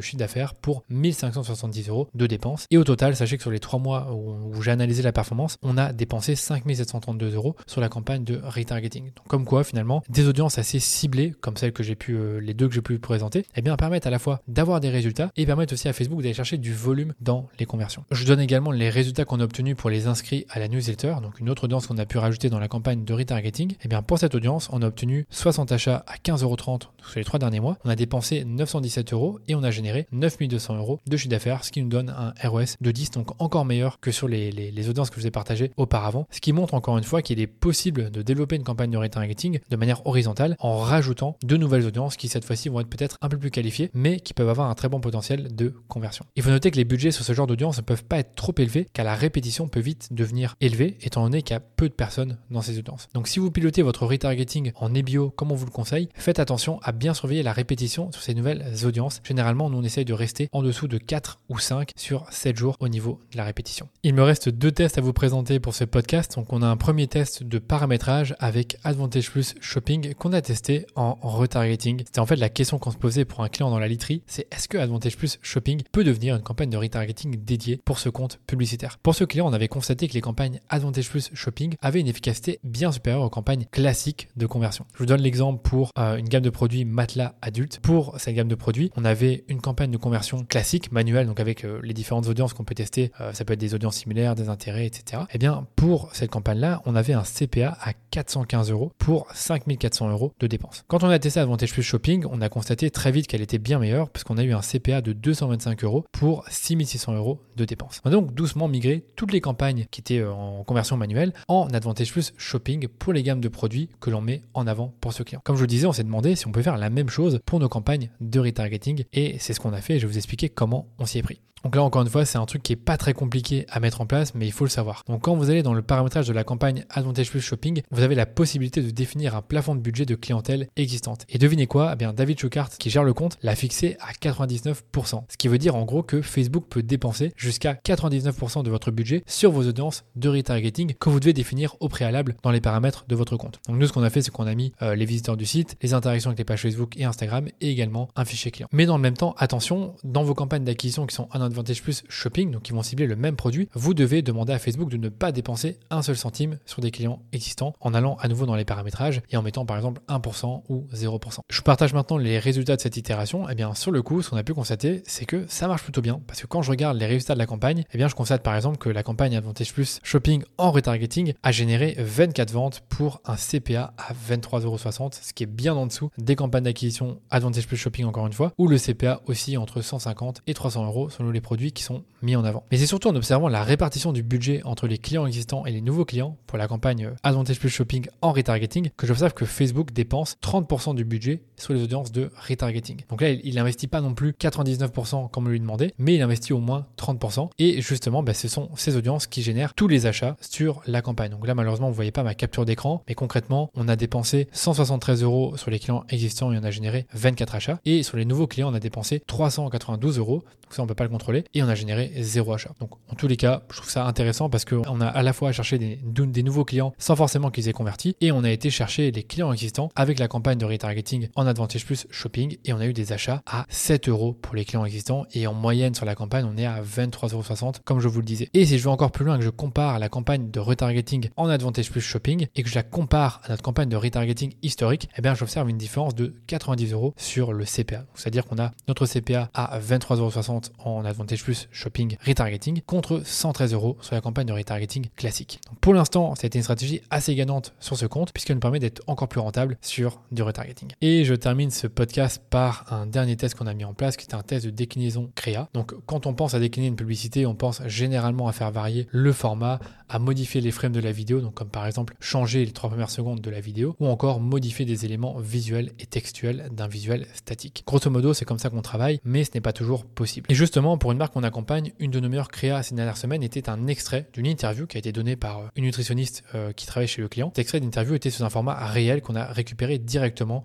chiffre 0.00 0.18
d'affaires 0.18 0.54
pour 0.54 0.82
1570 0.90 1.88
euros 1.88 2.08
de 2.14 2.26
dépenses. 2.26 2.66
Et 2.70 2.78
au 2.78 2.84
total, 2.84 3.16
sachez 3.16 3.36
que 3.36 3.42
sur 3.42 3.50
les 3.50 3.60
trois 3.60 3.78
mois 3.78 4.12
où, 4.12 4.62
j'ai 4.62 4.70
analysé 4.70 5.02
la 5.02 5.12
performance, 5.12 5.58
on 5.62 5.76
a 5.76 5.92
dépensé 5.92 6.34
5732 6.34 7.34
euros 7.34 7.56
sur 7.66 7.80
la 7.80 7.88
campagne 7.88 8.24
de 8.24 8.40
retargeting. 8.42 9.06
Donc 9.14 9.26
comme 9.28 9.44
quoi 9.44 9.64
finalement, 9.64 10.02
des 10.08 10.28
audiences 10.28 10.58
assez 10.58 10.80
ciblées 10.80 11.15
comme 11.40 11.56
celles 11.56 11.72
que 11.72 11.82
j'ai 11.82 11.94
pu, 11.94 12.14
euh, 12.14 12.38
les 12.38 12.54
deux 12.54 12.68
que 12.68 12.74
j'ai 12.74 12.82
pu 12.82 12.98
présenter, 12.98 13.44
eh 13.56 13.62
bien 13.62 13.76
permettent 13.76 14.06
à 14.06 14.10
la 14.10 14.18
fois 14.18 14.40
d'avoir 14.48 14.80
des 14.80 14.90
résultats 14.90 15.30
et 15.36 15.46
permettent 15.46 15.72
aussi 15.72 15.88
à 15.88 15.92
Facebook 15.92 16.22
d'aller 16.22 16.34
chercher 16.34 16.58
du 16.58 16.72
volume 16.72 17.12
dans 17.20 17.48
les 17.58 17.66
conversions. 17.66 18.04
Je 18.10 18.24
donne 18.24 18.40
également 18.40 18.70
les 18.70 18.90
résultats 18.90 19.24
qu'on 19.24 19.40
a 19.40 19.44
obtenus 19.44 19.76
pour 19.76 19.90
les 19.90 20.06
inscrits 20.06 20.46
à 20.50 20.58
la 20.58 20.68
newsletter, 20.68 21.16
donc 21.22 21.40
une 21.40 21.50
autre 21.50 21.64
audience 21.64 21.86
qu'on 21.86 21.98
a 21.98 22.06
pu 22.06 22.18
rajouter 22.18 22.50
dans 22.50 22.58
la 22.58 22.68
campagne 22.68 23.04
de 23.04 23.14
retargeting. 23.14 23.72
Et 23.72 23.76
eh 23.84 23.88
bien 23.88 24.02
pour 24.02 24.18
cette 24.18 24.34
audience, 24.34 24.68
on 24.72 24.82
a 24.82 24.86
obtenu 24.86 25.26
60 25.30 25.72
achats 25.72 26.04
à 26.06 26.16
15,30€ 26.16 26.80
sur 27.06 27.18
les 27.18 27.24
trois 27.24 27.38
derniers 27.38 27.60
mois. 27.60 27.78
On 27.84 27.90
a 27.90 27.96
dépensé 27.96 28.44
917 28.44 29.12
euros 29.12 29.38
et 29.48 29.54
on 29.54 29.62
a 29.62 29.70
généré 29.70 30.06
9200 30.12 30.76
euros 30.76 31.00
de 31.06 31.16
chiffre 31.16 31.30
d'affaires, 31.30 31.64
ce 31.64 31.72
qui 31.72 31.82
nous 31.82 31.88
donne 31.88 32.10
un 32.10 32.34
ROS 32.46 32.76
de 32.80 32.90
10, 32.90 33.10
donc 33.12 33.40
encore 33.40 33.64
meilleur 33.64 34.00
que 34.00 34.10
sur 34.10 34.28
les, 34.28 34.50
les, 34.50 34.88
audiences 34.88 35.10
que 35.10 35.16
je 35.16 35.22
vous 35.22 35.26
ai 35.26 35.30
partagées 35.30 35.72
auparavant. 35.76 36.26
Ce 36.30 36.40
qui 36.40 36.52
montre 36.52 36.74
encore 36.74 36.98
une 36.98 37.04
fois 37.04 37.22
qu'il 37.22 37.40
est 37.40 37.46
possible 37.46 38.10
de 38.10 38.22
développer 38.22 38.56
une 38.56 38.64
campagne 38.64 38.90
de 38.90 38.98
retargeting 38.98 39.60
de 39.68 39.76
manière 39.76 40.06
horizontale 40.06 40.56
en 40.60 40.78
rajoutant 40.78 41.05
de 41.14 41.56
nouvelles 41.56 41.86
audiences 41.86 42.16
qui 42.16 42.28
cette 42.28 42.44
fois-ci 42.44 42.68
vont 42.68 42.80
être 42.80 42.88
peut-être 42.88 43.16
un 43.20 43.28
peu 43.28 43.38
plus 43.38 43.50
qualifiées, 43.50 43.90
mais 43.94 44.20
qui 44.20 44.34
peuvent 44.34 44.48
avoir 44.48 44.70
un 44.70 44.74
très 44.74 44.88
bon 44.88 45.00
potentiel 45.00 45.54
de 45.54 45.74
conversion. 45.88 46.24
Il 46.36 46.42
faut 46.42 46.50
noter 46.50 46.70
que 46.70 46.76
les 46.76 46.84
budgets 46.84 47.10
sur 47.10 47.24
ce 47.24 47.32
genre 47.32 47.46
d'audience 47.46 47.76
ne 47.78 47.82
peuvent 47.82 48.04
pas 48.04 48.18
être 48.18 48.34
trop 48.34 48.54
élevés, 48.58 48.86
car 48.92 49.04
la 49.04 49.14
répétition 49.14 49.68
peut 49.68 49.80
vite 49.80 50.08
devenir 50.10 50.56
élevée, 50.60 50.96
étant 51.00 51.22
donné 51.22 51.42
qu'il 51.42 51.54
y 51.54 51.56
a 51.56 51.60
peu 51.60 51.88
de 51.88 51.94
personnes 51.94 52.38
dans 52.50 52.62
ces 52.62 52.78
audiences. 52.78 53.08
Donc 53.14 53.28
si 53.28 53.38
vous 53.38 53.50
pilotez 53.50 53.82
votre 53.82 54.06
retargeting 54.06 54.72
en 54.76 54.94
EBO 54.94 55.30
comme 55.30 55.52
on 55.52 55.54
vous 55.54 55.66
le 55.66 55.70
conseille, 55.70 56.08
faites 56.14 56.38
attention 56.38 56.78
à 56.82 56.92
bien 56.92 57.14
surveiller 57.14 57.42
la 57.42 57.52
répétition 57.52 58.10
sur 58.12 58.22
ces 58.22 58.34
nouvelles 58.34 58.64
audiences. 58.84 59.20
Généralement, 59.24 59.70
nous 59.70 59.78
on 59.78 59.82
essaye 59.82 60.04
de 60.04 60.12
rester 60.12 60.48
en 60.52 60.62
dessous 60.62 60.88
de 60.88 60.98
4 60.98 61.38
ou 61.48 61.58
5 61.58 61.90
sur 61.96 62.26
7 62.30 62.56
jours 62.56 62.76
au 62.80 62.88
niveau 62.88 63.20
de 63.32 63.36
la 63.36 63.44
répétition. 63.44 63.88
Il 64.02 64.14
me 64.14 64.22
reste 64.22 64.48
deux 64.48 64.72
tests 64.72 64.98
à 64.98 65.00
vous 65.00 65.12
présenter 65.12 65.60
pour 65.60 65.74
ce 65.74 65.84
podcast. 65.84 66.34
Donc 66.36 66.52
on 66.52 66.62
a 66.62 66.66
un 66.66 66.76
premier 66.76 67.06
test 67.06 67.42
de 67.42 67.58
paramétrage 67.58 68.34
avec 68.38 68.78
Advantage 68.84 69.30
Plus 69.30 69.54
Shopping 69.60 70.14
qu'on 70.14 70.32
a 70.32 70.40
testé 70.40 70.86
en 70.96 71.18
retargeting. 71.22 71.98
C'était 71.98 72.18
en 72.18 72.26
fait 72.26 72.36
la 72.36 72.48
question 72.48 72.78
qu'on 72.78 72.90
se 72.90 72.96
posait 72.96 73.24
pour 73.24 73.42
un 73.42 73.48
client 73.48 73.70
dans 73.70 73.78
la 73.78 73.88
literie, 73.88 74.22
c'est 74.26 74.46
est-ce 74.52 74.68
que 74.68 74.78
Advantage 74.78 75.16
Plus 75.16 75.38
Shopping 75.42 75.82
peut 75.92 76.04
devenir 76.04 76.34
une 76.36 76.42
campagne 76.42 76.70
de 76.70 76.76
retargeting 76.76 77.36
dédiée 77.44 77.80
pour 77.84 77.98
ce 77.98 78.08
compte 78.08 78.40
publicitaire? 78.46 78.98
Pour 79.02 79.14
ce 79.14 79.24
client, 79.24 79.46
on 79.46 79.52
avait 79.52 79.68
constaté 79.68 80.08
que 80.08 80.14
les 80.14 80.20
campagnes 80.20 80.60
Advantage 80.68 81.08
Plus 81.08 81.30
Shopping 81.34 81.74
avaient 81.80 82.00
une 82.00 82.08
efficacité 82.08 82.60
bien 82.64 82.92
supérieure 82.92 83.22
aux 83.22 83.30
campagnes 83.30 83.66
classiques 83.70 84.28
de 84.36 84.46
conversion. 84.46 84.86
Je 84.94 84.98
vous 84.98 85.06
donne 85.06 85.20
l'exemple 85.20 85.60
pour 85.62 85.90
euh, 85.98 86.16
une 86.16 86.28
gamme 86.28 86.42
de 86.42 86.50
produits 86.50 86.84
matelas 86.84 87.34
adultes. 87.42 87.80
Pour 87.82 88.18
cette 88.18 88.34
gamme 88.34 88.48
de 88.48 88.54
produits, 88.54 88.90
on 88.96 89.04
avait 89.04 89.44
une 89.48 89.60
campagne 89.60 89.90
de 89.90 89.96
conversion 89.96 90.44
classique, 90.44 90.92
manuelle, 90.92 91.26
donc 91.26 91.40
avec 91.40 91.64
euh, 91.64 91.80
les 91.82 91.94
différentes 91.94 92.26
audiences 92.26 92.52
qu'on 92.54 92.64
peut 92.64 92.74
tester. 92.74 93.12
Euh, 93.20 93.32
ça 93.32 93.44
peut 93.44 93.52
être 93.52 93.60
des 93.60 93.74
audiences 93.74 93.96
similaires, 93.96 94.34
des 94.34 94.48
intérêts, 94.48 94.86
etc. 94.86 95.22
Et 95.24 95.34
eh 95.34 95.38
bien, 95.38 95.66
pour 95.76 96.10
cette 96.14 96.30
campagne-là, 96.30 96.82
on 96.86 96.96
avait 96.96 97.12
un 97.12 97.22
CPA 97.22 97.76
à 97.80 97.92
415 98.10 98.70
euros 98.70 98.92
pour 98.98 99.26
5400 99.34 100.10
euros 100.10 100.32
de 100.40 100.46
dépenses. 100.46 100.84
Quand 100.88 101.02
on 101.02 101.08
a 101.08 101.18
testé 101.18 101.40
Advantage 101.40 101.72
Plus 101.72 101.82
Shopping, 101.82 102.26
on 102.30 102.40
a 102.40 102.48
constaté 102.48 102.92
très 102.92 103.10
vite 103.10 103.26
qu'elle 103.26 103.42
était 103.42 103.58
bien 103.58 103.80
meilleure 103.80 104.08
parce 104.08 104.22
qu'on 104.22 104.38
a 104.38 104.44
eu 104.44 104.52
un 104.52 104.60
CPA 104.60 105.00
de 105.00 105.12
225 105.12 105.82
euros 105.82 106.04
pour 106.12 106.44
6600 106.48 107.16
euros 107.16 107.40
de 107.56 107.64
dépenses. 107.64 108.00
On 108.04 108.08
a 108.08 108.12
donc 108.12 108.32
doucement 108.34 108.68
migré 108.68 109.04
toutes 109.16 109.32
les 109.32 109.40
campagnes 109.40 109.86
qui 109.90 110.00
étaient 110.00 110.20
euh, 110.20 110.30
en 110.32 110.62
conversion 110.62 110.96
manuelle 110.96 111.32
en 111.48 111.66
Advantage 111.70 112.12
Plus 112.12 112.34
Shopping 112.36 112.86
pour 112.86 113.12
les 113.12 113.24
gammes 113.24 113.40
de 113.40 113.48
produits 113.48 113.88
que 114.00 114.10
l'on 114.10 114.20
met 114.20 114.42
en 114.54 114.68
avant 114.68 114.94
pour 115.00 115.12
ce 115.12 115.24
client. 115.24 115.40
Comme 115.42 115.56
je 115.56 115.58
vous 115.58 115.64
le 115.64 115.70
disais, 115.70 115.88
on 115.88 115.92
s'est 115.92 116.04
demandé 116.04 116.36
si 116.36 116.46
on 116.46 116.52
peut 116.52 116.62
faire 116.62 116.76
la 116.76 116.88
même 116.88 117.08
chose 117.08 117.40
pour 117.44 117.58
nos 117.58 117.68
campagnes 117.68 118.10
de 118.20 118.38
retargeting 118.38 119.06
et 119.12 119.40
c'est 119.40 119.54
ce 119.54 119.58
qu'on 119.58 119.72
a 119.72 119.80
fait 119.80 119.96
et 119.96 119.98
je 119.98 120.06
vais 120.06 120.12
vous 120.12 120.18
expliquer 120.18 120.50
comment 120.50 120.86
on 121.00 121.06
s'y 121.06 121.18
est 121.18 121.22
pris. 121.22 121.40
Donc 121.66 121.74
là, 121.74 121.82
encore 121.82 122.02
une 122.02 122.08
fois, 122.08 122.24
c'est 122.24 122.38
un 122.38 122.46
truc 122.46 122.62
qui 122.62 122.74
est 122.74 122.76
pas 122.76 122.96
très 122.96 123.12
compliqué 123.12 123.66
à 123.68 123.80
mettre 123.80 124.00
en 124.00 124.06
place, 124.06 124.36
mais 124.36 124.46
il 124.46 124.52
faut 124.52 124.64
le 124.64 124.70
savoir. 124.70 125.02
Donc 125.08 125.22
quand 125.22 125.34
vous 125.34 125.50
allez 125.50 125.64
dans 125.64 125.74
le 125.74 125.82
paramétrage 125.82 126.28
de 126.28 126.32
la 126.32 126.44
campagne 126.44 126.84
Advantage 126.90 127.28
Plus 127.28 127.40
Shopping, 127.40 127.82
vous 127.90 128.02
avez 128.02 128.14
la 128.14 128.24
possibilité 128.24 128.82
de 128.82 128.90
définir 128.90 129.34
un 129.34 129.42
plafond 129.42 129.74
de 129.74 129.80
budget 129.80 130.06
de 130.06 130.14
clientèle 130.14 130.68
existante. 130.76 131.24
Et 131.28 131.38
devinez 131.38 131.66
quoi? 131.66 131.90
Eh 131.92 131.96
bien, 131.96 132.12
David 132.12 132.38
Choucart, 132.38 132.70
qui 132.70 132.90
gère 132.90 133.04
le 133.04 133.14
compte, 133.14 133.38
l'a 133.42 133.56
fixé 133.56 133.96
à 134.00 134.12
99%. 134.12 135.22
Ce 135.28 135.36
qui 135.36 135.48
veut 135.48 135.58
dire 135.58 135.74
en 135.74 135.84
gros 135.84 136.02
que 136.02 136.22
Facebook 136.22 136.64
peut 136.68 136.82
dépenser 136.82 137.32
jusqu'à 137.36 137.74
99% 137.74 138.62
de 138.62 138.70
votre 138.70 138.90
budget 138.90 139.22
sur 139.26 139.50
vos 139.50 139.66
audiences 139.66 140.04
de 140.14 140.28
retargeting 140.28 140.94
que 140.94 141.08
vous 141.08 141.20
devez 141.20 141.32
définir 141.32 141.76
au 141.80 141.88
préalable 141.88 142.36
dans 142.42 142.50
les 142.50 142.60
paramètres 142.60 143.04
de 143.08 143.14
votre 143.14 143.36
compte. 143.36 143.60
Donc 143.68 143.78
nous, 143.78 143.86
ce 143.86 143.92
qu'on 143.92 144.02
a 144.02 144.10
fait, 144.10 144.22
c'est 144.22 144.30
qu'on 144.30 144.46
a 144.46 144.54
mis 144.54 144.72
euh, 144.82 144.94
les 144.94 145.04
visiteurs 145.04 145.36
du 145.36 145.46
site, 145.46 145.76
les 145.82 145.94
interactions 145.94 146.30
avec 146.30 146.38
les 146.38 146.44
pages 146.44 146.62
Facebook 146.62 146.96
et 146.96 147.04
Instagram 147.04 147.48
et 147.60 147.70
également 147.70 148.08
un 148.16 148.24
fichier 148.24 148.50
client. 148.50 148.68
Mais 148.72 148.86
dans 148.86 148.96
le 148.96 149.02
même 149.02 149.16
temps, 149.16 149.34
attention, 149.38 149.94
dans 150.04 150.22
vos 150.22 150.34
campagnes 150.34 150.64
d'acquisition 150.64 151.06
qui 151.06 151.14
sont 151.14 151.28
un 151.32 151.40
Advantage 151.40 151.82
Plus 151.82 152.04
Shopping, 152.08 152.50
donc 152.50 152.62
qui 152.62 152.72
vont 152.72 152.82
cibler 152.82 153.06
le 153.06 153.16
même 153.16 153.36
produit, 153.36 153.68
vous 153.74 153.94
devez 153.94 154.22
demander 154.22 154.52
à 154.52 154.58
Facebook 154.58 154.90
de 154.90 154.96
ne 154.96 155.08
pas 155.08 155.32
dépenser 155.32 155.78
un 155.90 156.02
seul 156.02 156.16
centime 156.16 156.58
sur 156.66 156.82
des 156.82 156.90
clients 156.90 157.22
existants 157.32 157.74
en 157.80 157.94
allant 157.94 158.16
à 158.20 158.28
nouveau 158.28 158.46
dans 158.46 158.56
les 158.56 158.64
paramétrages 158.64 159.22
et 159.30 159.36
en 159.36 159.42
mettant 159.42 159.64
par 159.64 159.76
exemple 159.76 160.00
1% 160.08 160.62
ou 160.68 160.86
0%. 160.94 161.40
Je 161.48 161.60
partage 161.60 161.94
maintenant 161.94 162.16
les 162.18 162.38
résultats 162.38 162.76
de 162.76 162.80
cette 162.80 162.96
itération. 162.96 163.48
Et 163.48 163.52
eh 163.52 163.54
bien 163.54 163.74
sur 163.74 163.90
le 163.90 164.02
coup, 164.02 164.22
ce 164.22 164.30
qu'on 164.30 164.36
a 164.36 164.44
pu 164.44 164.54
constater, 164.54 165.02
c'est 165.06 165.24
que 165.24 165.44
ça 165.48 165.68
marche 165.68 165.82
plutôt 165.82 166.00
bien 166.00 166.20
parce 166.26 166.40
que 166.40 166.46
quand 166.46 166.62
je 166.62 166.70
regarde 166.70 166.98
les 166.98 167.06
résultats 167.06 167.34
de 167.34 167.38
la 167.38 167.46
campagne, 167.46 167.84
eh 167.92 167.98
bien 167.98 168.08
je 168.08 168.14
constate 168.14 168.42
par 168.42 168.54
exemple 168.54 168.78
que 168.78 168.88
la 168.88 169.02
campagne 169.02 169.36
Advantage 169.36 169.72
Plus 169.72 170.00
Shopping 170.02 170.42
en 170.58 170.70
retargeting 170.70 171.34
a 171.42 171.52
généré 171.52 171.96
24 171.98 172.52
ventes 172.52 172.82
pour 172.88 173.20
un 173.24 173.36
CPA 173.36 173.94
à 173.98 174.12
23,60€, 174.12 175.18
ce 175.22 175.32
qui 175.32 175.42
est 175.42 175.46
bien 175.46 175.74
en 175.74 175.86
dessous 175.86 176.10
des 176.18 176.36
campagnes 176.36 176.64
d'acquisition 176.64 177.20
Advantage 177.30 177.66
Plus 177.66 177.76
Shopping 177.76 178.04
encore 178.04 178.26
une 178.26 178.32
fois, 178.32 178.52
où 178.58 178.68
le 178.68 178.78
CPA 178.78 179.20
aussi 179.26 179.56
entre 179.56 179.80
150 179.80 180.42
et 180.46 180.54
300 180.54 180.86
euros 180.86 181.10
selon 181.10 181.30
les 181.30 181.40
produits 181.40 181.72
qui 181.72 181.82
sont 181.82 182.04
mis 182.22 182.36
en 182.36 182.44
avant. 182.44 182.64
Mais 182.70 182.78
c'est 182.78 182.86
surtout 182.86 183.08
en 183.08 183.16
observant 183.16 183.48
la 183.48 183.62
répartition 183.62 184.12
du 184.12 184.22
budget 184.22 184.62
entre 184.64 184.86
les 184.86 184.98
clients 184.98 185.26
existants 185.26 185.66
et 185.66 185.72
les 185.72 185.80
nouveaux 185.80 186.04
clients 186.04 186.36
pour 186.46 186.58
la 186.58 186.68
campagne 186.68 187.10
Advantage 187.22 187.60
Plus 187.60 187.68
Shopping 187.68 188.06
en 188.22 188.32
retargeting 188.32 188.90
que 188.96 189.06
j'observe 189.06 189.34
que 189.34 189.44
Facebook 189.44 189.92
dépense 189.92 190.36
30% 190.42 190.55
du 190.94 191.04
budget 191.04 191.42
sur 191.56 191.72
les 191.72 191.82
audiences 191.82 192.12
de 192.12 192.30
retargeting. 192.48 193.02
Donc 193.08 193.20
là, 193.20 193.30
il 193.30 193.54
n'investit 193.54 193.86
pas 193.86 194.00
non 194.00 194.14
plus 194.14 194.32
99% 194.32 195.30
comme 195.30 195.46
on 195.46 195.50
lui 195.50 195.60
demandait, 195.60 195.92
mais 195.98 196.14
il 196.14 196.22
investit 196.22 196.52
au 196.52 196.58
moins 196.58 196.86
30%. 196.98 197.50
Et 197.58 197.80
justement, 197.80 198.22
bah, 198.22 198.34
ce 198.34 198.48
sont 198.48 198.70
ces 198.76 198.96
audiences 198.96 199.26
qui 199.26 199.42
génèrent 199.42 199.74
tous 199.74 199.88
les 199.88 200.06
achats 200.06 200.36
sur 200.40 200.82
la 200.86 201.02
campagne. 201.02 201.30
Donc 201.30 201.46
là, 201.46 201.54
malheureusement, 201.54 201.88
vous 201.88 201.94
voyez 201.94 202.12
pas 202.12 202.22
ma 202.22 202.34
capture 202.34 202.64
d'écran, 202.64 203.02
mais 203.08 203.14
concrètement, 203.14 203.70
on 203.74 203.88
a 203.88 203.96
dépensé 203.96 204.48
173 204.52 205.22
euros 205.22 205.56
sur 205.56 205.70
les 205.70 205.78
clients 205.78 206.04
existants 206.10 206.52
et 206.52 206.58
on 206.58 206.64
a 206.64 206.70
généré 206.70 207.06
24 207.14 207.54
achats. 207.54 207.80
Et 207.84 208.02
sur 208.02 208.16
les 208.16 208.24
nouveaux 208.24 208.46
clients, 208.46 208.70
on 208.70 208.74
a 208.74 208.80
dépensé 208.80 209.20
392 209.26 210.18
euros. 210.18 210.44
Donc 210.62 210.74
ça, 210.74 210.82
on 210.82 210.86
peut 210.86 210.94
pas 210.94 211.04
le 211.04 211.10
contrôler. 211.10 211.44
Et 211.54 211.62
on 211.62 211.68
a 211.68 211.74
généré 211.74 212.12
zéro 212.18 212.52
achat. 212.52 212.72
Donc 212.80 212.90
en 213.08 213.14
tous 213.14 213.28
les 213.28 213.36
cas, 213.36 213.62
je 213.70 213.76
trouve 213.76 213.90
ça 213.90 214.06
intéressant 214.06 214.50
parce 214.50 214.64
qu'on 214.64 215.00
a 215.00 215.06
à 215.06 215.22
la 215.22 215.32
fois 215.32 215.52
cherché 215.52 215.78
des, 215.78 215.98
des 216.02 216.42
nouveaux 216.42 216.64
clients 216.64 216.92
sans 216.98 217.16
forcément 217.16 217.50
qu'ils 217.50 217.68
aient 217.68 217.72
converti 217.72 218.16
et 218.20 218.32
on 218.32 218.44
a 218.44 218.50
été 218.50 218.70
chercher 218.70 219.10
les 219.10 219.22
clients 219.22 219.52
existants 219.52 219.90
avec 219.94 220.18
la 220.18 220.28
campagne 220.28 220.35
de 220.36 220.64
retargeting 220.64 221.28
en 221.34 221.46
Advantage 221.46 221.84
Plus 221.84 222.06
Shopping 222.10 222.58
et 222.64 222.72
on 222.72 222.78
a 222.78 222.86
eu 222.86 222.92
des 222.92 223.12
achats 223.12 223.42
à 223.46 223.66
7 223.68 224.08
euros 224.08 224.32
pour 224.34 224.54
les 224.54 224.64
clients 224.64 224.84
existants 224.84 225.24
et 225.32 225.46
en 225.46 225.54
moyenne 225.54 225.94
sur 225.94 226.04
la 226.04 226.14
campagne, 226.14 226.46
on 226.48 226.56
est 226.56 226.66
à 226.66 226.80
23,60 226.82 227.62
euros 227.62 227.72
comme 227.84 228.00
je 228.00 228.06
vous 228.06 228.20
le 228.20 228.26
disais. 228.26 228.48
Et 228.54 228.64
si 228.66 228.78
je 228.78 228.84
vais 228.84 228.90
encore 228.90 229.10
plus 229.10 229.24
loin, 229.24 229.38
que 229.38 229.44
je 229.44 229.50
compare 229.50 229.98
la 229.98 230.08
campagne 230.08 230.50
de 230.50 230.60
retargeting 230.60 231.30
en 231.36 231.48
Advantage 231.48 231.90
Plus 231.90 232.00
Shopping 232.00 232.46
et 232.54 232.62
que 232.62 232.68
je 232.68 232.74
la 232.74 232.82
compare 232.82 233.40
à 233.44 233.50
notre 233.50 233.62
campagne 233.62 233.88
de 233.88 233.96
retargeting 233.96 234.52
historique, 234.62 235.08
eh 235.16 235.22
bien 235.22 235.34
j'observe 235.34 235.68
une 235.68 235.78
différence 235.78 236.14
de 236.14 236.34
90 236.46 236.92
euros 236.92 237.14
sur 237.16 237.52
le 237.52 237.64
CPA. 237.64 238.04
C'est-à-dire 238.14 238.44
qu'on 238.44 238.58
a 238.58 238.72
notre 238.88 239.06
CPA 239.06 239.50
à 239.54 239.80
23,60 239.80 240.18
euros 240.20 240.60
en 240.78 241.04
Advantage 241.04 241.42
Plus 241.42 241.68
Shopping 241.72 242.16
Retargeting 242.24 242.82
contre 242.82 243.22
113 243.24 243.72
euros 243.72 243.96
sur 244.00 244.14
la 244.14 244.20
campagne 244.20 244.46
de 244.46 244.52
retargeting 244.52 245.06
classique. 245.16 245.60
Donc 245.68 245.80
pour 245.80 245.94
l'instant, 245.94 246.34
c'était 246.34 246.58
une 246.58 246.62
stratégie 246.62 247.00
assez 247.10 247.34
gagnante 247.34 247.74
sur 247.80 247.96
ce 247.96 248.06
compte 248.06 248.32
puisqu'elle 248.32 248.56
nous 248.56 248.60
permet 248.60 248.80
d'être 248.80 249.02
encore 249.06 249.28
plus 249.28 249.40
rentable 249.40 249.78
sur 249.80 250.20
du 250.32 250.42
retargeting. 250.42 250.90
Et 251.00 251.24
je 251.24 251.34
termine 251.34 251.70
ce 251.70 251.86
podcast 251.86 252.42
par 252.50 252.92
un 252.92 253.06
dernier 253.06 253.36
test 253.36 253.54
qu'on 253.54 253.66
a 253.66 253.74
mis 253.74 253.84
en 253.84 253.94
place 253.94 254.16
qui 254.16 254.26
est 254.26 254.34
un 254.34 254.42
test 254.42 254.66
de 254.66 254.70
déclinaison 254.70 255.30
créa. 255.34 255.68
Donc 255.74 255.94
quand 256.06 256.26
on 256.26 256.34
pense 256.34 256.54
à 256.54 256.60
décliner 256.60 256.88
une 256.88 256.96
publicité, 256.96 257.46
on 257.46 257.54
pense 257.54 257.82
généralement 257.86 258.48
à 258.48 258.52
faire 258.52 258.70
varier 258.70 259.06
le 259.10 259.32
format, 259.32 259.78
à 260.08 260.18
modifier 260.18 260.60
les 260.60 260.70
frames 260.70 260.92
de 260.92 261.00
la 261.00 261.12
vidéo, 261.12 261.40
donc 261.40 261.54
comme 261.54 261.68
par 261.68 261.86
exemple 261.86 262.14
changer 262.20 262.64
les 262.64 262.72
trois 262.72 262.90
premières 262.90 263.10
secondes 263.10 263.40
de 263.40 263.50
la 263.50 263.60
vidéo, 263.60 263.96
ou 264.00 264.06
encore 264.06 264.40
modifier 264.40 264.84
des 264.84 265.04
éléments 265.04 265.38
visuels 265.38 265.92
et 265.98 266.06
textuels 266.06 266.68
d'un 266.72 266.88
visuel 266.88 267.26
statique. 267.34 267.84
Grosso 267.86 268.10
modo, 268.10 268.34
c'est 268.34 268.44
comme 268.44 268.58
ça 268.58 268.70
qu'on 268.70 268.82
travaille, 268.82 269.20
mais 269.24 269.44
ce 269.44 269.50
n'est 269.54 269.60
pas 269.60 269.72
toujours 269.72 270.04
possible. 270.04 270.50
Et 270.50 270.54
justement, 270.54 270.98
pour 270.98 271.12
une 271.12 271.18
marque 271.18 271.32
qu'on 271.32 271.42
accompagne, 271.42 271.92
une 271.98 272.10
de 272.10 272.20
nos 272.20 272.28
meilleures 272.28 272.48
créas 272.48 272.82
ces 272.82 272.94
dernières 272.94 273.16
semaines 273.16 273.42
était 273.42 273.68
un 273.68 273.86
extrait 273.86 274.28
d'une 274.32 274.46
interview 274.46 274.86
qui 274.86 274.96
a 274.96 275.00
été 275.00 275.12
donnée 275.12 275.36
par 275.36 275.70
une 275.76 275.84
nutritionniste 275.84 276.44
euh, 276.54 276.72
qui 276.72 276.86
travaille 276.86 277.08
chez 277.08 277.22
le 277.22 277.28
client. 277.28 277.48
Cet 277.48 277.60
extrait 277.60 277.80
d'interview 277.80 278.14
était 278.14 278.30
sous 278.30 278.44
un 278.44 278.50
format 278.50 278.74
réel 278.86 279.22
qu'on 279.22 279.36
a 279.36 279.44
récupéré 279.44 279.98
directement 279.98 280.15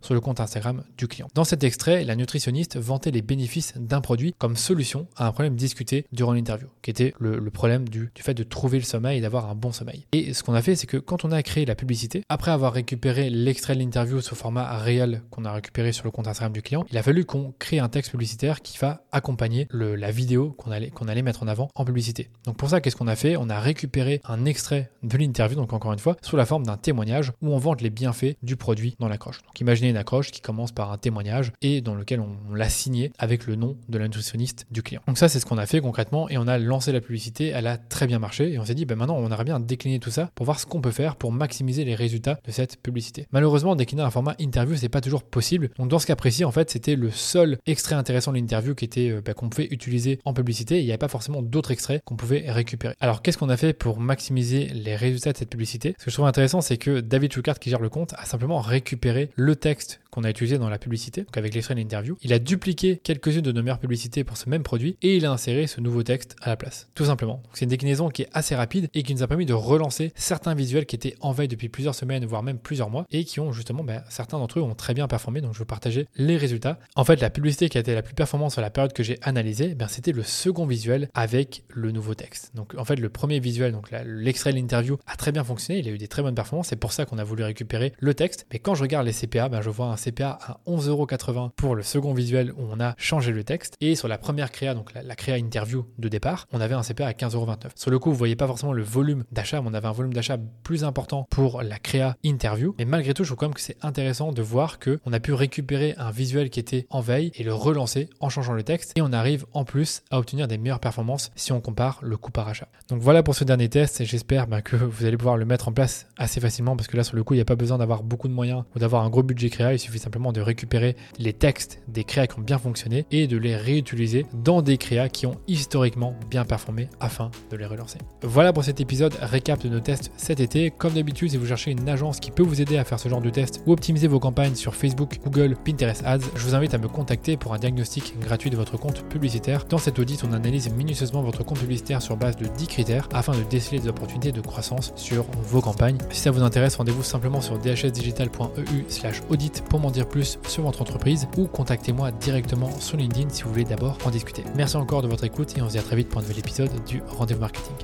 sur 0.01 0.13
le 0.13 0.19
compte 0.19 0.39
Instagram 0.39 0.83
du 0.97 1.07
client. 1.07 1.27
Dans 1.33 1.43
cet 1.43 1.63
extrait, 1.63 2.03
la 2.03 2.15
nutritionniste 2.15 2.77
vantait 2.77 3.11
les 3.11 3.21
bénéfices 3.21 3.73
d'un 3.77 4.01
produit 4.01 4.33
comme 4.37 4.55
solution 4.55 5.07
à 5.15 5.27
un 5.27 5.31
problème 5.31 5.55
discuté 5.55 6.05
durant 6.11 6.33
l'interview, 6.33 6.67
qui 6.81 6.91
était 6.91 7.13
le, 7.19 7.39
problème 7.51 7.87
du, 7.87 8.11
fait 8.17 8.33
de 8.33 8.43
trouver 8.43 8.77
le 8.77 8.83
sommeil 8.83 9.19
et 9.19 9.25
un 9.25 9.55
bon 9.55 9.71
sommeil. 9.71 10.05
Et 10.11 10.33
ce 10.33 10.43
qu'on 10.43 10.53
a 10.53 10.61
fait, 10.61 10.75
c'est 10.75 10.87
que 10.87 10.97
quand 10.97 11.25
on 11.25 11.31
a 11.31 11.41
créé 11.43 11.65
la 11.65 11.75
publicité, 11.75 12.23
après 12.29 12.51
avoir 12.51 12.73
récupéré 12.73 13.29
l'extrait 13.29 13.75
de 13.75 13.79
l'interview 13.79 14.21
sous 14.21 14.35
format 14.35 14.77
réel 14.77 15.21
qu'on 15.29 15.45
a 15.45 15.53
récupéré 15.53 15.91
sur 15.91 16.05
le 16.05 16.11
compte 16.11 16.27
Instagram 16.27 16.53
du 16.53 16.61
client, 16.61 16.85
il 16.91 16.97
a 16.97 17.03
fallu 17.03 17.25
qu'on 17.25 17.53
crée 17.59 17.79
un 17.79 17.89
texte 17.89 18.11
publicitaire 18.11 18.61
qui 18.61 18.77
va 18.77 19.05
accompagner 19.11 19.67
la 19.71 20.11
vidéo 20.11 20.51
qu'on 20.51 20.71
allait, 20.71 20.89
qu'on 20.89 21.07
allait 21.07 21.21
mettre 21.21 21.43
en 21.43 21.47
avant 21.47 21.69
en 21.75 21.85
publicité. 21.85 22.29
Donc 22.45 22.57
pour 22.57 22.69
ça, 22.69 22.81
qu'est-ce 22.81 22.95
qu'on 22.95 23.07
a 23.07 23.15
fait? 23.15 23.35
On 23.37 23.49
a 23.49 23.59
récupéré 23.59 24.21
un 24.25 24.45
extrait 24.45 24.91
de 25.03 25.17
l'interview, 25.17 25.57
donc 25.57 25.73
encore 25.73 25.93
une 25.93 25.99
fois, 25.99 26.17
sous 26.21 26.35
la 26.35 26.45
forme 26.45 26.65
d'un 26.65 26.77
témoignage 26.77 27.31
où 27.41 27.49
on 27.49 27.57
vante 27.57 27.81
les 27.81 27.89
bienfaits 27.89 28.35
du 28.43 28.55
produit 28.55 28.95
dans 28.99 29.07
l'accroche. 29.07 29.40
Donc 29.47 29.59
imaginez 29.59 29.89
une 29.89 29.97
accroche 29.97 30.31
qui 30.31 30.39
commence 30.39 30.71
par 30.71 30.91
un 30.91 30.97
témoignage 30.97 31.51
et 31.61 31.81
dans 31.81 31.93
lequel 31.93 32.21
on, 32.21 32.53
l'a 32.53 32.69
signé 32.69 33.11
avec 33.17 33.47
le 33.47 33.55
nom 33.55 33.75
de 33.89 33.97
la 33.97 34.05
nutritionniste 34.05 34.65
du 34.71 34.81
client. 34.81 35.01
Donc 35.07 35.17
ça, 35.17 35.29
c'est 35.29 35.39
ce 35.39 35.45
qu'on 35.45 35.57
a 35.57 35.65
fait 35.65 35.81
concrètement 35.81 36.29
et 36.29 36.37
on 36.37 36.47
a 36.47 36.57
lancé 36.57 36.91
la 36.91 37.01
publicité, 37.01 37.47
elle 37.47 37.67
a 37.67 37.77
très 37.77 38.07
bien 38.07 38.19
marché 38.19 38.51
et 38.53 38.59
on 38.59 38.65
s'est 38.65 38.75
dit, 38.75 38.85
ben 38.85 38.97
maintenant, 38.97 39.17
on 39.17 39.25
aimerait 39.25 39.43
bien 39.43 39.59
décliner 39.59 39.99
tout 39.99 40.09
ça 40.09 40.29
pour 40.35 40.45
voir 40.45 40.59
ce 40.59 40.65
qu'on 40.65 40.81
peut 40.81 40.91
faire 40.91 41.15
pour 41.15 41.31
maximiser 41.31 41.83
les 41.83 41.95
résultats 41.95 42.39
de 42.45 42.51
cette 42.51 42.77
publicité. 42.77 43.27
Malheureusement, 43.31 43.75
décliner 43.75 44.03
un 44.03 44.09
format 44.09 44.35
interview, 44.39 44.75
c'est 44.75 44.89
pas 44.89 45.01
toujours 45.01 45.23
possible. 45.23 45.69
Donc 45.77 45.89
dans 45.89 45.99
ce 45.99 46.07
cas 46.07 46.15
précis, 46.15 46.45
en 46.45 46.51
fait, 46.51 46.69
c'était 46.69 46.95
le 46.95 47.11
seul 47.11 47.57
extrait 47.65 47.95
intéressant 47.95 48.31
de 48.31 48.37
l'interview 48.37 48.75
qui 48.75 48.85
était 48.85 49.09
euh, 49.09 49.21
bah, 49.23 49.33
qu'on 49.33 49.49
pouvait 49.49 49.67
utiliser 49.71 50.19
en 50.23 50.33
publicité. 50.33 50.79
il 50.79 50.85
n'y 50.85 50.91
avait 50.91 50.97
pas 50.97 51.07
forcément 51.07 51.41
d'autres 51.41 51.71
extraits 51.71 52.01
qu'on 52.05 52.15
pouvait 52.15 52.49
récupérer. 52.51 52.95
Alors 52.99 53.21
qu'est-ce 53.21 53.37
qu'on 53.37 53.49
a 53.49 53.57
fait 53.57 53.73
pour 53.73 53.99
maximiser 53.99 54.67
les 54.67 54.95
résultats 54.95 55.33
de 55.33 55.37
cette 55.37 55.49
publicité? 55.49 55.95
Ce 55.99 56.05
que 56.05 56.11
je 56.11 56.15
trouve 56.15 56.27
intéressant, 56.27 56.61
c'est 56.61 56.77
que 56.77 56.99
David 56.99 57.33
Schuckart, 57.33 57.59
qui 57.59 57.69
gère 57.69 57.81
le 57.81 57.89
compte, 57.89 58.13
a 58.17 58.25
simplement 58.25 58.59
récupéré 58.59 59.29
le 59.35 59.55
texte 59.55 60.00
qu'on 60.11 60.23
a 60.23 60.29
utilisé 60.29 60.57
dans 60.57 60.69
la 60.69 60.77
publicité, 60.77 61.21
donc 61.23 61.37
avec 61.37 61.53
l'extrait 61.53 61.73
de 61.73 61.79
l'interview. 61.79 62.17
Il 62.21 62.33
a 62.33 62.39
dupliqué 62.39 62.97
quelques-unes 63.03 63.41
de 63.41 63.51
nos 63.51 63.63
meilleures 63.63 63.79
publicités 63.79 64.23
pour 64.23 64.37
ce 64.37 64.49
même 64.49 64.63
produit 64.63 64.97
et 65.01 65.15
il 65.15 65.25
a 65.25 65.31
inséré 65.31 65.67
ce 65.67 65.81
nouveau 65.81 66.03
texte 66.03 66.35
à 66.41 66.49
la 66.49 66.57
place. 66.57 66.89
Tout 66.95 67.05
simplement. 67.05 67.41
C'est 67.53 67.65
une 67.65 67.69
déclinaison 67.69 68.09
qui 68.09 68.23
est 68.23 68.29
assez 68.33 68.55
rapide 68.55 68.89
et 68.93 69.03
qui 69.03 69.15
nous 69.15 69.23
a 69.23 69.27
permis 69.27 69.45
de 69.45 69.53
relancer 69.53 70.11
certains 70.15 70.53
visuels 70.53 70.85
qui 70.85 70.95
étaient 70.95 71.15
en 71.21 71.31
veille 71.31 71.47
depuis 71.47 71.69
plusieurs 71.69 71.95
semaines, 71.95 72.25
voire 72.25 72.43
même 72.43 72.59
plusieurs 72.59 72.89
mois 72.89 73.05
et 73.11 73.23
qui 73.23 73.39
ont 73.39 73.51
justement, 73.51 73.83
ben, 73.83 74.03
certains 74.09 74.37
d'entre 74.37 74.59
eux 74.59 74.61
ont 74.61 74.75
très 74.75 74.93
bien 74.93 75.07
performé. 75.07 75.41
Donc 75.41 75.53
je 75.53 75.59
vais 75.59 75.65
partager 75.65 76.07
les 76.15 76.37
résultats. 76.37 76.79
En 76.95 77.05
fait, 77.05 77.21
la 77.21 77.29
publicité 77.29 77.69
qui 77.69 77.77
a 77.77 77.81
été 77.81 77.95
la 77.95 78.01
plus 78.01 78.13
performante 78.13 78.51
sur 78.51 78.61
la 78.61 78.69
période 78.69 78.93
que 78.93 79.03
j'ai 79.03 79.17
analysée, 79.21 79.75
ben, 79.75 79.87
c'était 79.87 80.11
le 80.11 80.23
second 80.23 80.65
visuel 80.65 81.09
avec 81.13 81.63
le 81.69 81.91
nouveau 81.91 82.15
texte. 82.15 82.51
Donc 82.55 82.75
en 82.77 82.85
fait, 82.85 82.97
le 82.97 83.09
premier 83.09 83.39
visuel, 83.39 83.71
donc 83.71 83.89
l'extrait 84.05 84.51
de 84.51 84.57
l'interview, 84.57 84.97
a 85.07 85.15
très 85.15 85.31
bien 85.31 85.43
fonctionné. 85.43 85.79
Il 85.79 85.87
a 85.87 85.91
eu 85.91 85.97
des 85.97 86.07
très 86.07 86.21
bonnes 86.21 86.35
performances. 86.35 86.67
C'est 86.67 86.75
pour 86.75 86.91
ça 86.91 87.05
qu'on 87.05 87.17
a 87.17 87.23
voulu 87.23 87.43
récupérer 87.43 87.93
le 87.99 88.13
texte. 88.13 88.45
Mais 88.51 88.59
quand 88.59 88.75
je 88.75 88.81
regarde 88.81 89.05
les 89.05 89.13
CPA, 89.13 89.49
ben, 89.49 89.61
je 89.61 89.69
vois 89.69 89.87
un 89.87 89.97
CPA 90.01 90.37
à 90.41 90.59
11,80€ 90.67 91.51
pour 91.55 91.75
le 91.75 91.83
second 91.83 92.13
visuel 92.13 92.51
où 92.53 92.63
on 92.69 92.79
a 92.79 92.95
changé 92.97 93.31
le 93.31 93.43
texte. 93.43 93.75
Et 93.81 93.95
sur 93.95 94.07
la 94.07 94.17
première 94.17 94.51
créa, 94.51 94.73
donc 94.73 94.93
la, 94.93 95.15
créa 95.15 95.37
interview 95.37 95.85
de 95.97 96.07
départ, 96.07 96.47
on 96.51 96.61
avait 96.61 96.75
un 96.75 96.81
CPA 96.81 97.07
à 97.07 97.11
15,29€. 97.11 97.69
Sur 97.75 97.91
le 97.91 97.99
coup, 97.99 98.09
vous 98.09 98.17
voyez 98.17 98.35
pas 98.35 98.47
forcément 98.47 98.73
le 98.73 98.83
volume 98.83 99.23
d'achat, 99.31 99.61
mais 99.61 99.69
on 99.69 99.73
avait 99.73 99.87
un 99.87 99.91
volume 99.91 100.13
d'achat 100.13 100.37
plus 100.63 100.83
important 100.83 101.27
pour 101.29 101.61
la 101.61 101.77
créa 101.79 102.17
interview. 102.23 102.75
Mais 102.79 102.85
malgré 102.85 103.13
tout, 103.13 103.23
je 103.23 103.29
trouve 103.29 103.37
quand 103.37 103.47
même 103.47 103.53
que 103.53 103.61
c'est 103.61 103.77
intéressant 103.81 104.31
de 104.31 104.41
voir 104.41 104.79
que 104.79 104.99
on 105.05 105.13
a 105.13 105.19
pu 105.19 105.33
récupérer 105.33 105.93
un 105.97 106.11
visuel 106.11 106.49
qui 106.49 106.59
était 106.59 106.87
en 106.89 107.01
veille 107.01 107.31
et 107.35 107.43
le 107.43 107.53
relancer 107.53 108.09
en 108.19 108.29
changeant 108.29 108.53
le 108.53 108.63
texte. 108.63 108.93
Et 108.95 109.01
on 109.01 109.13
arrive 109.13 109.45
en 109.53 109.63
plus 109.63 110.01
à 110.11 110.19
obtenir 110.19 110.47
des 110.47 110.57
meilleures 110.57 110.79
performances 110.79 111.31
si 111.35 111.51
on 111.51 111.61
compare 111.61 111.99
le 112.01 112.17
coût 112.17 112.31
par 112.31 112.47
achat. 112.47 112.67
Donc 112.89 113.01
voilà 113.01 113.23
pour 113.23 113.35
ce 113.35 113.43
dernier 113.43 113.69
test 113.69 114.01
et 114.01 114.05
j'espère 114.05 114.47
ben, 114.47 114.61
que 114.61 114.75
vous 114.75 115.05
allez 115.05 115.17
pouvoir 115.17 115.37
le 115.37 115.45
mettre 115.45 115.67
en 115.67 115.71
place 115.71 116.07
assez 116.17 116.39
facilement 116.39 116.75
parce 116.75 116.87
que 116.87 116.97
là 116.97 117.03
sur 117.03 117.15
le 117.15 117.23
coup 117.23 117.33
il 117.33 117.37
n'y 117.37 117.41
a 117.41 117.45
pas 117.45 117.55
besoin 117.55 117.77
d'avoir 117.77 118.03
beaucoup 118.03 118.27
de 118.27 118.33
moyens 118.33 118.63
ou 118.75 118.79
d'avoir 118.79 119.03
un 119.03 119.09
gros 119.09 119.23
budget 119.23 119.49
créa, 119.49 119.73
il 119.73 119.79
suffit 119.79 119.90
simplement 119.99 120.31
de 120.31 120.41
récupérer 120.41 120.95
les 121.17 121.33
textes 121.33 121.81
des 121.87 122.03
créas 122.03 122.27
qui 122.27 122.39
ont 122.39 122.43
bien 122.43 122.57
fonctionné 122.57 123.05
et 123.11 123.27
de 123.27 123.37
les 123.37 123.55
réutiliser 123.55 124.25
dans 124.33 124.61
des 124.61 124.77
créas 124.77 125.09
qui 125.09 125.25
ont 125.25 125.37
historiquement 125.47 126.15
bien 126.29 126.45
performé 126.45 126.89
afin 126.99 127.31
de 127.49 127.57
les 127.57 127.65
relancer. 127.65 127.97
Voilà 128.23 128.53
pour 128.53 128.63
cet 128.63 128.81
épisode 128.81 129.13
récap 129.21 129.61
de 129.61 129.69
nos 129.69 129.79
tests 129.79 130.11
cet 130.17 130.39
été. 130.39 130.71
Comme 130.71 130.93
d'habitude, 130.93 131.31
si 131.31 131.37
vous 131.37 131.47
cherchez 131.47 131.71
une 131.71 131.87
agence 131.89 132.19
qui 132.19 132.31
peut 132.31 132.43
vous 132.43 132.61
aider 132.61 132.77
à 132.77 132.83
faire 132.83 132.99
ce 132.99 133.09
genre 133.09 133.21
de 133.21 133.29
test 133.29 133.61
ou 133.65 133.73
optimiser 133.73 134.07
vos 134.07 134.19
campagnes 134.19 134.55
sur 134.55 134.75
Facebook, 134.75 135.19
Google, 135.23 135.55
Pinterest 135.63 136.03
Ads, 136.05 136.25
je 136.35 136.43
vous 136.43 136.55
invite 136.55 136.73
à 136.73 136.77
me 136.77 136.87
contacter 136.87 137.37
pour 137.37 137.53
un 137.53 137.59
diagnostic 137.59 138.13
gratuit 138.19 138.49
de 138.49 138.55
votre 138.55 138.77
compte 138.77 139.03
publicitaire. 139.09 139.65
Dans 139.65 139.77
cet 139.77 139.99
audit, 139.99 140.23
on 140.23 140.33
analyse 140.33 140.71
minutieusement 140.73 141.21
votre 141.21 141.43
compte 141.43 141.59
publicitaire 141.59 142.01
sur 142.01 142.17
base 142.17 142.35
de 142.37 142.45
10 142.45 142.67
critères 142.67 143.09
afin 143.13 143.33
de 143.33 143.43
déceler 143.43 143.79
des 143.79 143.87
opportunités 143.87 144.31
de 144.31 144.41
croissance 144.41 144.93
sur 144.95 145.25
vos 145.43 145.61
campagnes. 145.61 145.97
Si 146.11 146.21
ça 146.21 146.31
vous 146.31 146.43
intéresse, 146.43 146.75
rendez-vous 146.75 147.03
simplement 147.03 147.41
sur 147.41 147.57
dhsdigital.eu 147.57 148.85
slash 148.87 149.21
audit 149.29 149.63
pour 149.69 149.79
m'en 149.81 149.91
dire 149.91 150.07
plus 150.07 150.39
sur 150.47 150.63
votre 150.63 150.81
entreprise 150.81 151.27
ou 151.37 151.47
contactez-moi 151.47 152.11
directement 152.11 152.71
sur 152.79 152.97
LinkedIn 152.97 153.29
si 153.29 153.43
vous 153.43 153.49
voulez 153.49 153.65
d'abord 153.65 153.97
en 154.05 154.09
discuter. 154.11 154.43
Merci 154.55 154.77
encore 154.77 155.01
de 155.01 155.07
votre 155.07 155.23
écoute 155.23 155.57
et 155.57 155.61
on 155.61 155.67
se 155.67 155.71
dit 155.71 155.79
à 155.79 155.83
très 155.83 155.95
vite 155.95 156.09
pour 156.09 156.19
un 156.19 156.21
nouvel 156.21 156.39
épisode 156.39 156.71
du 156.85 157.01
Rendez-vous 157.07 157.41
Marketing. 157.41 157.75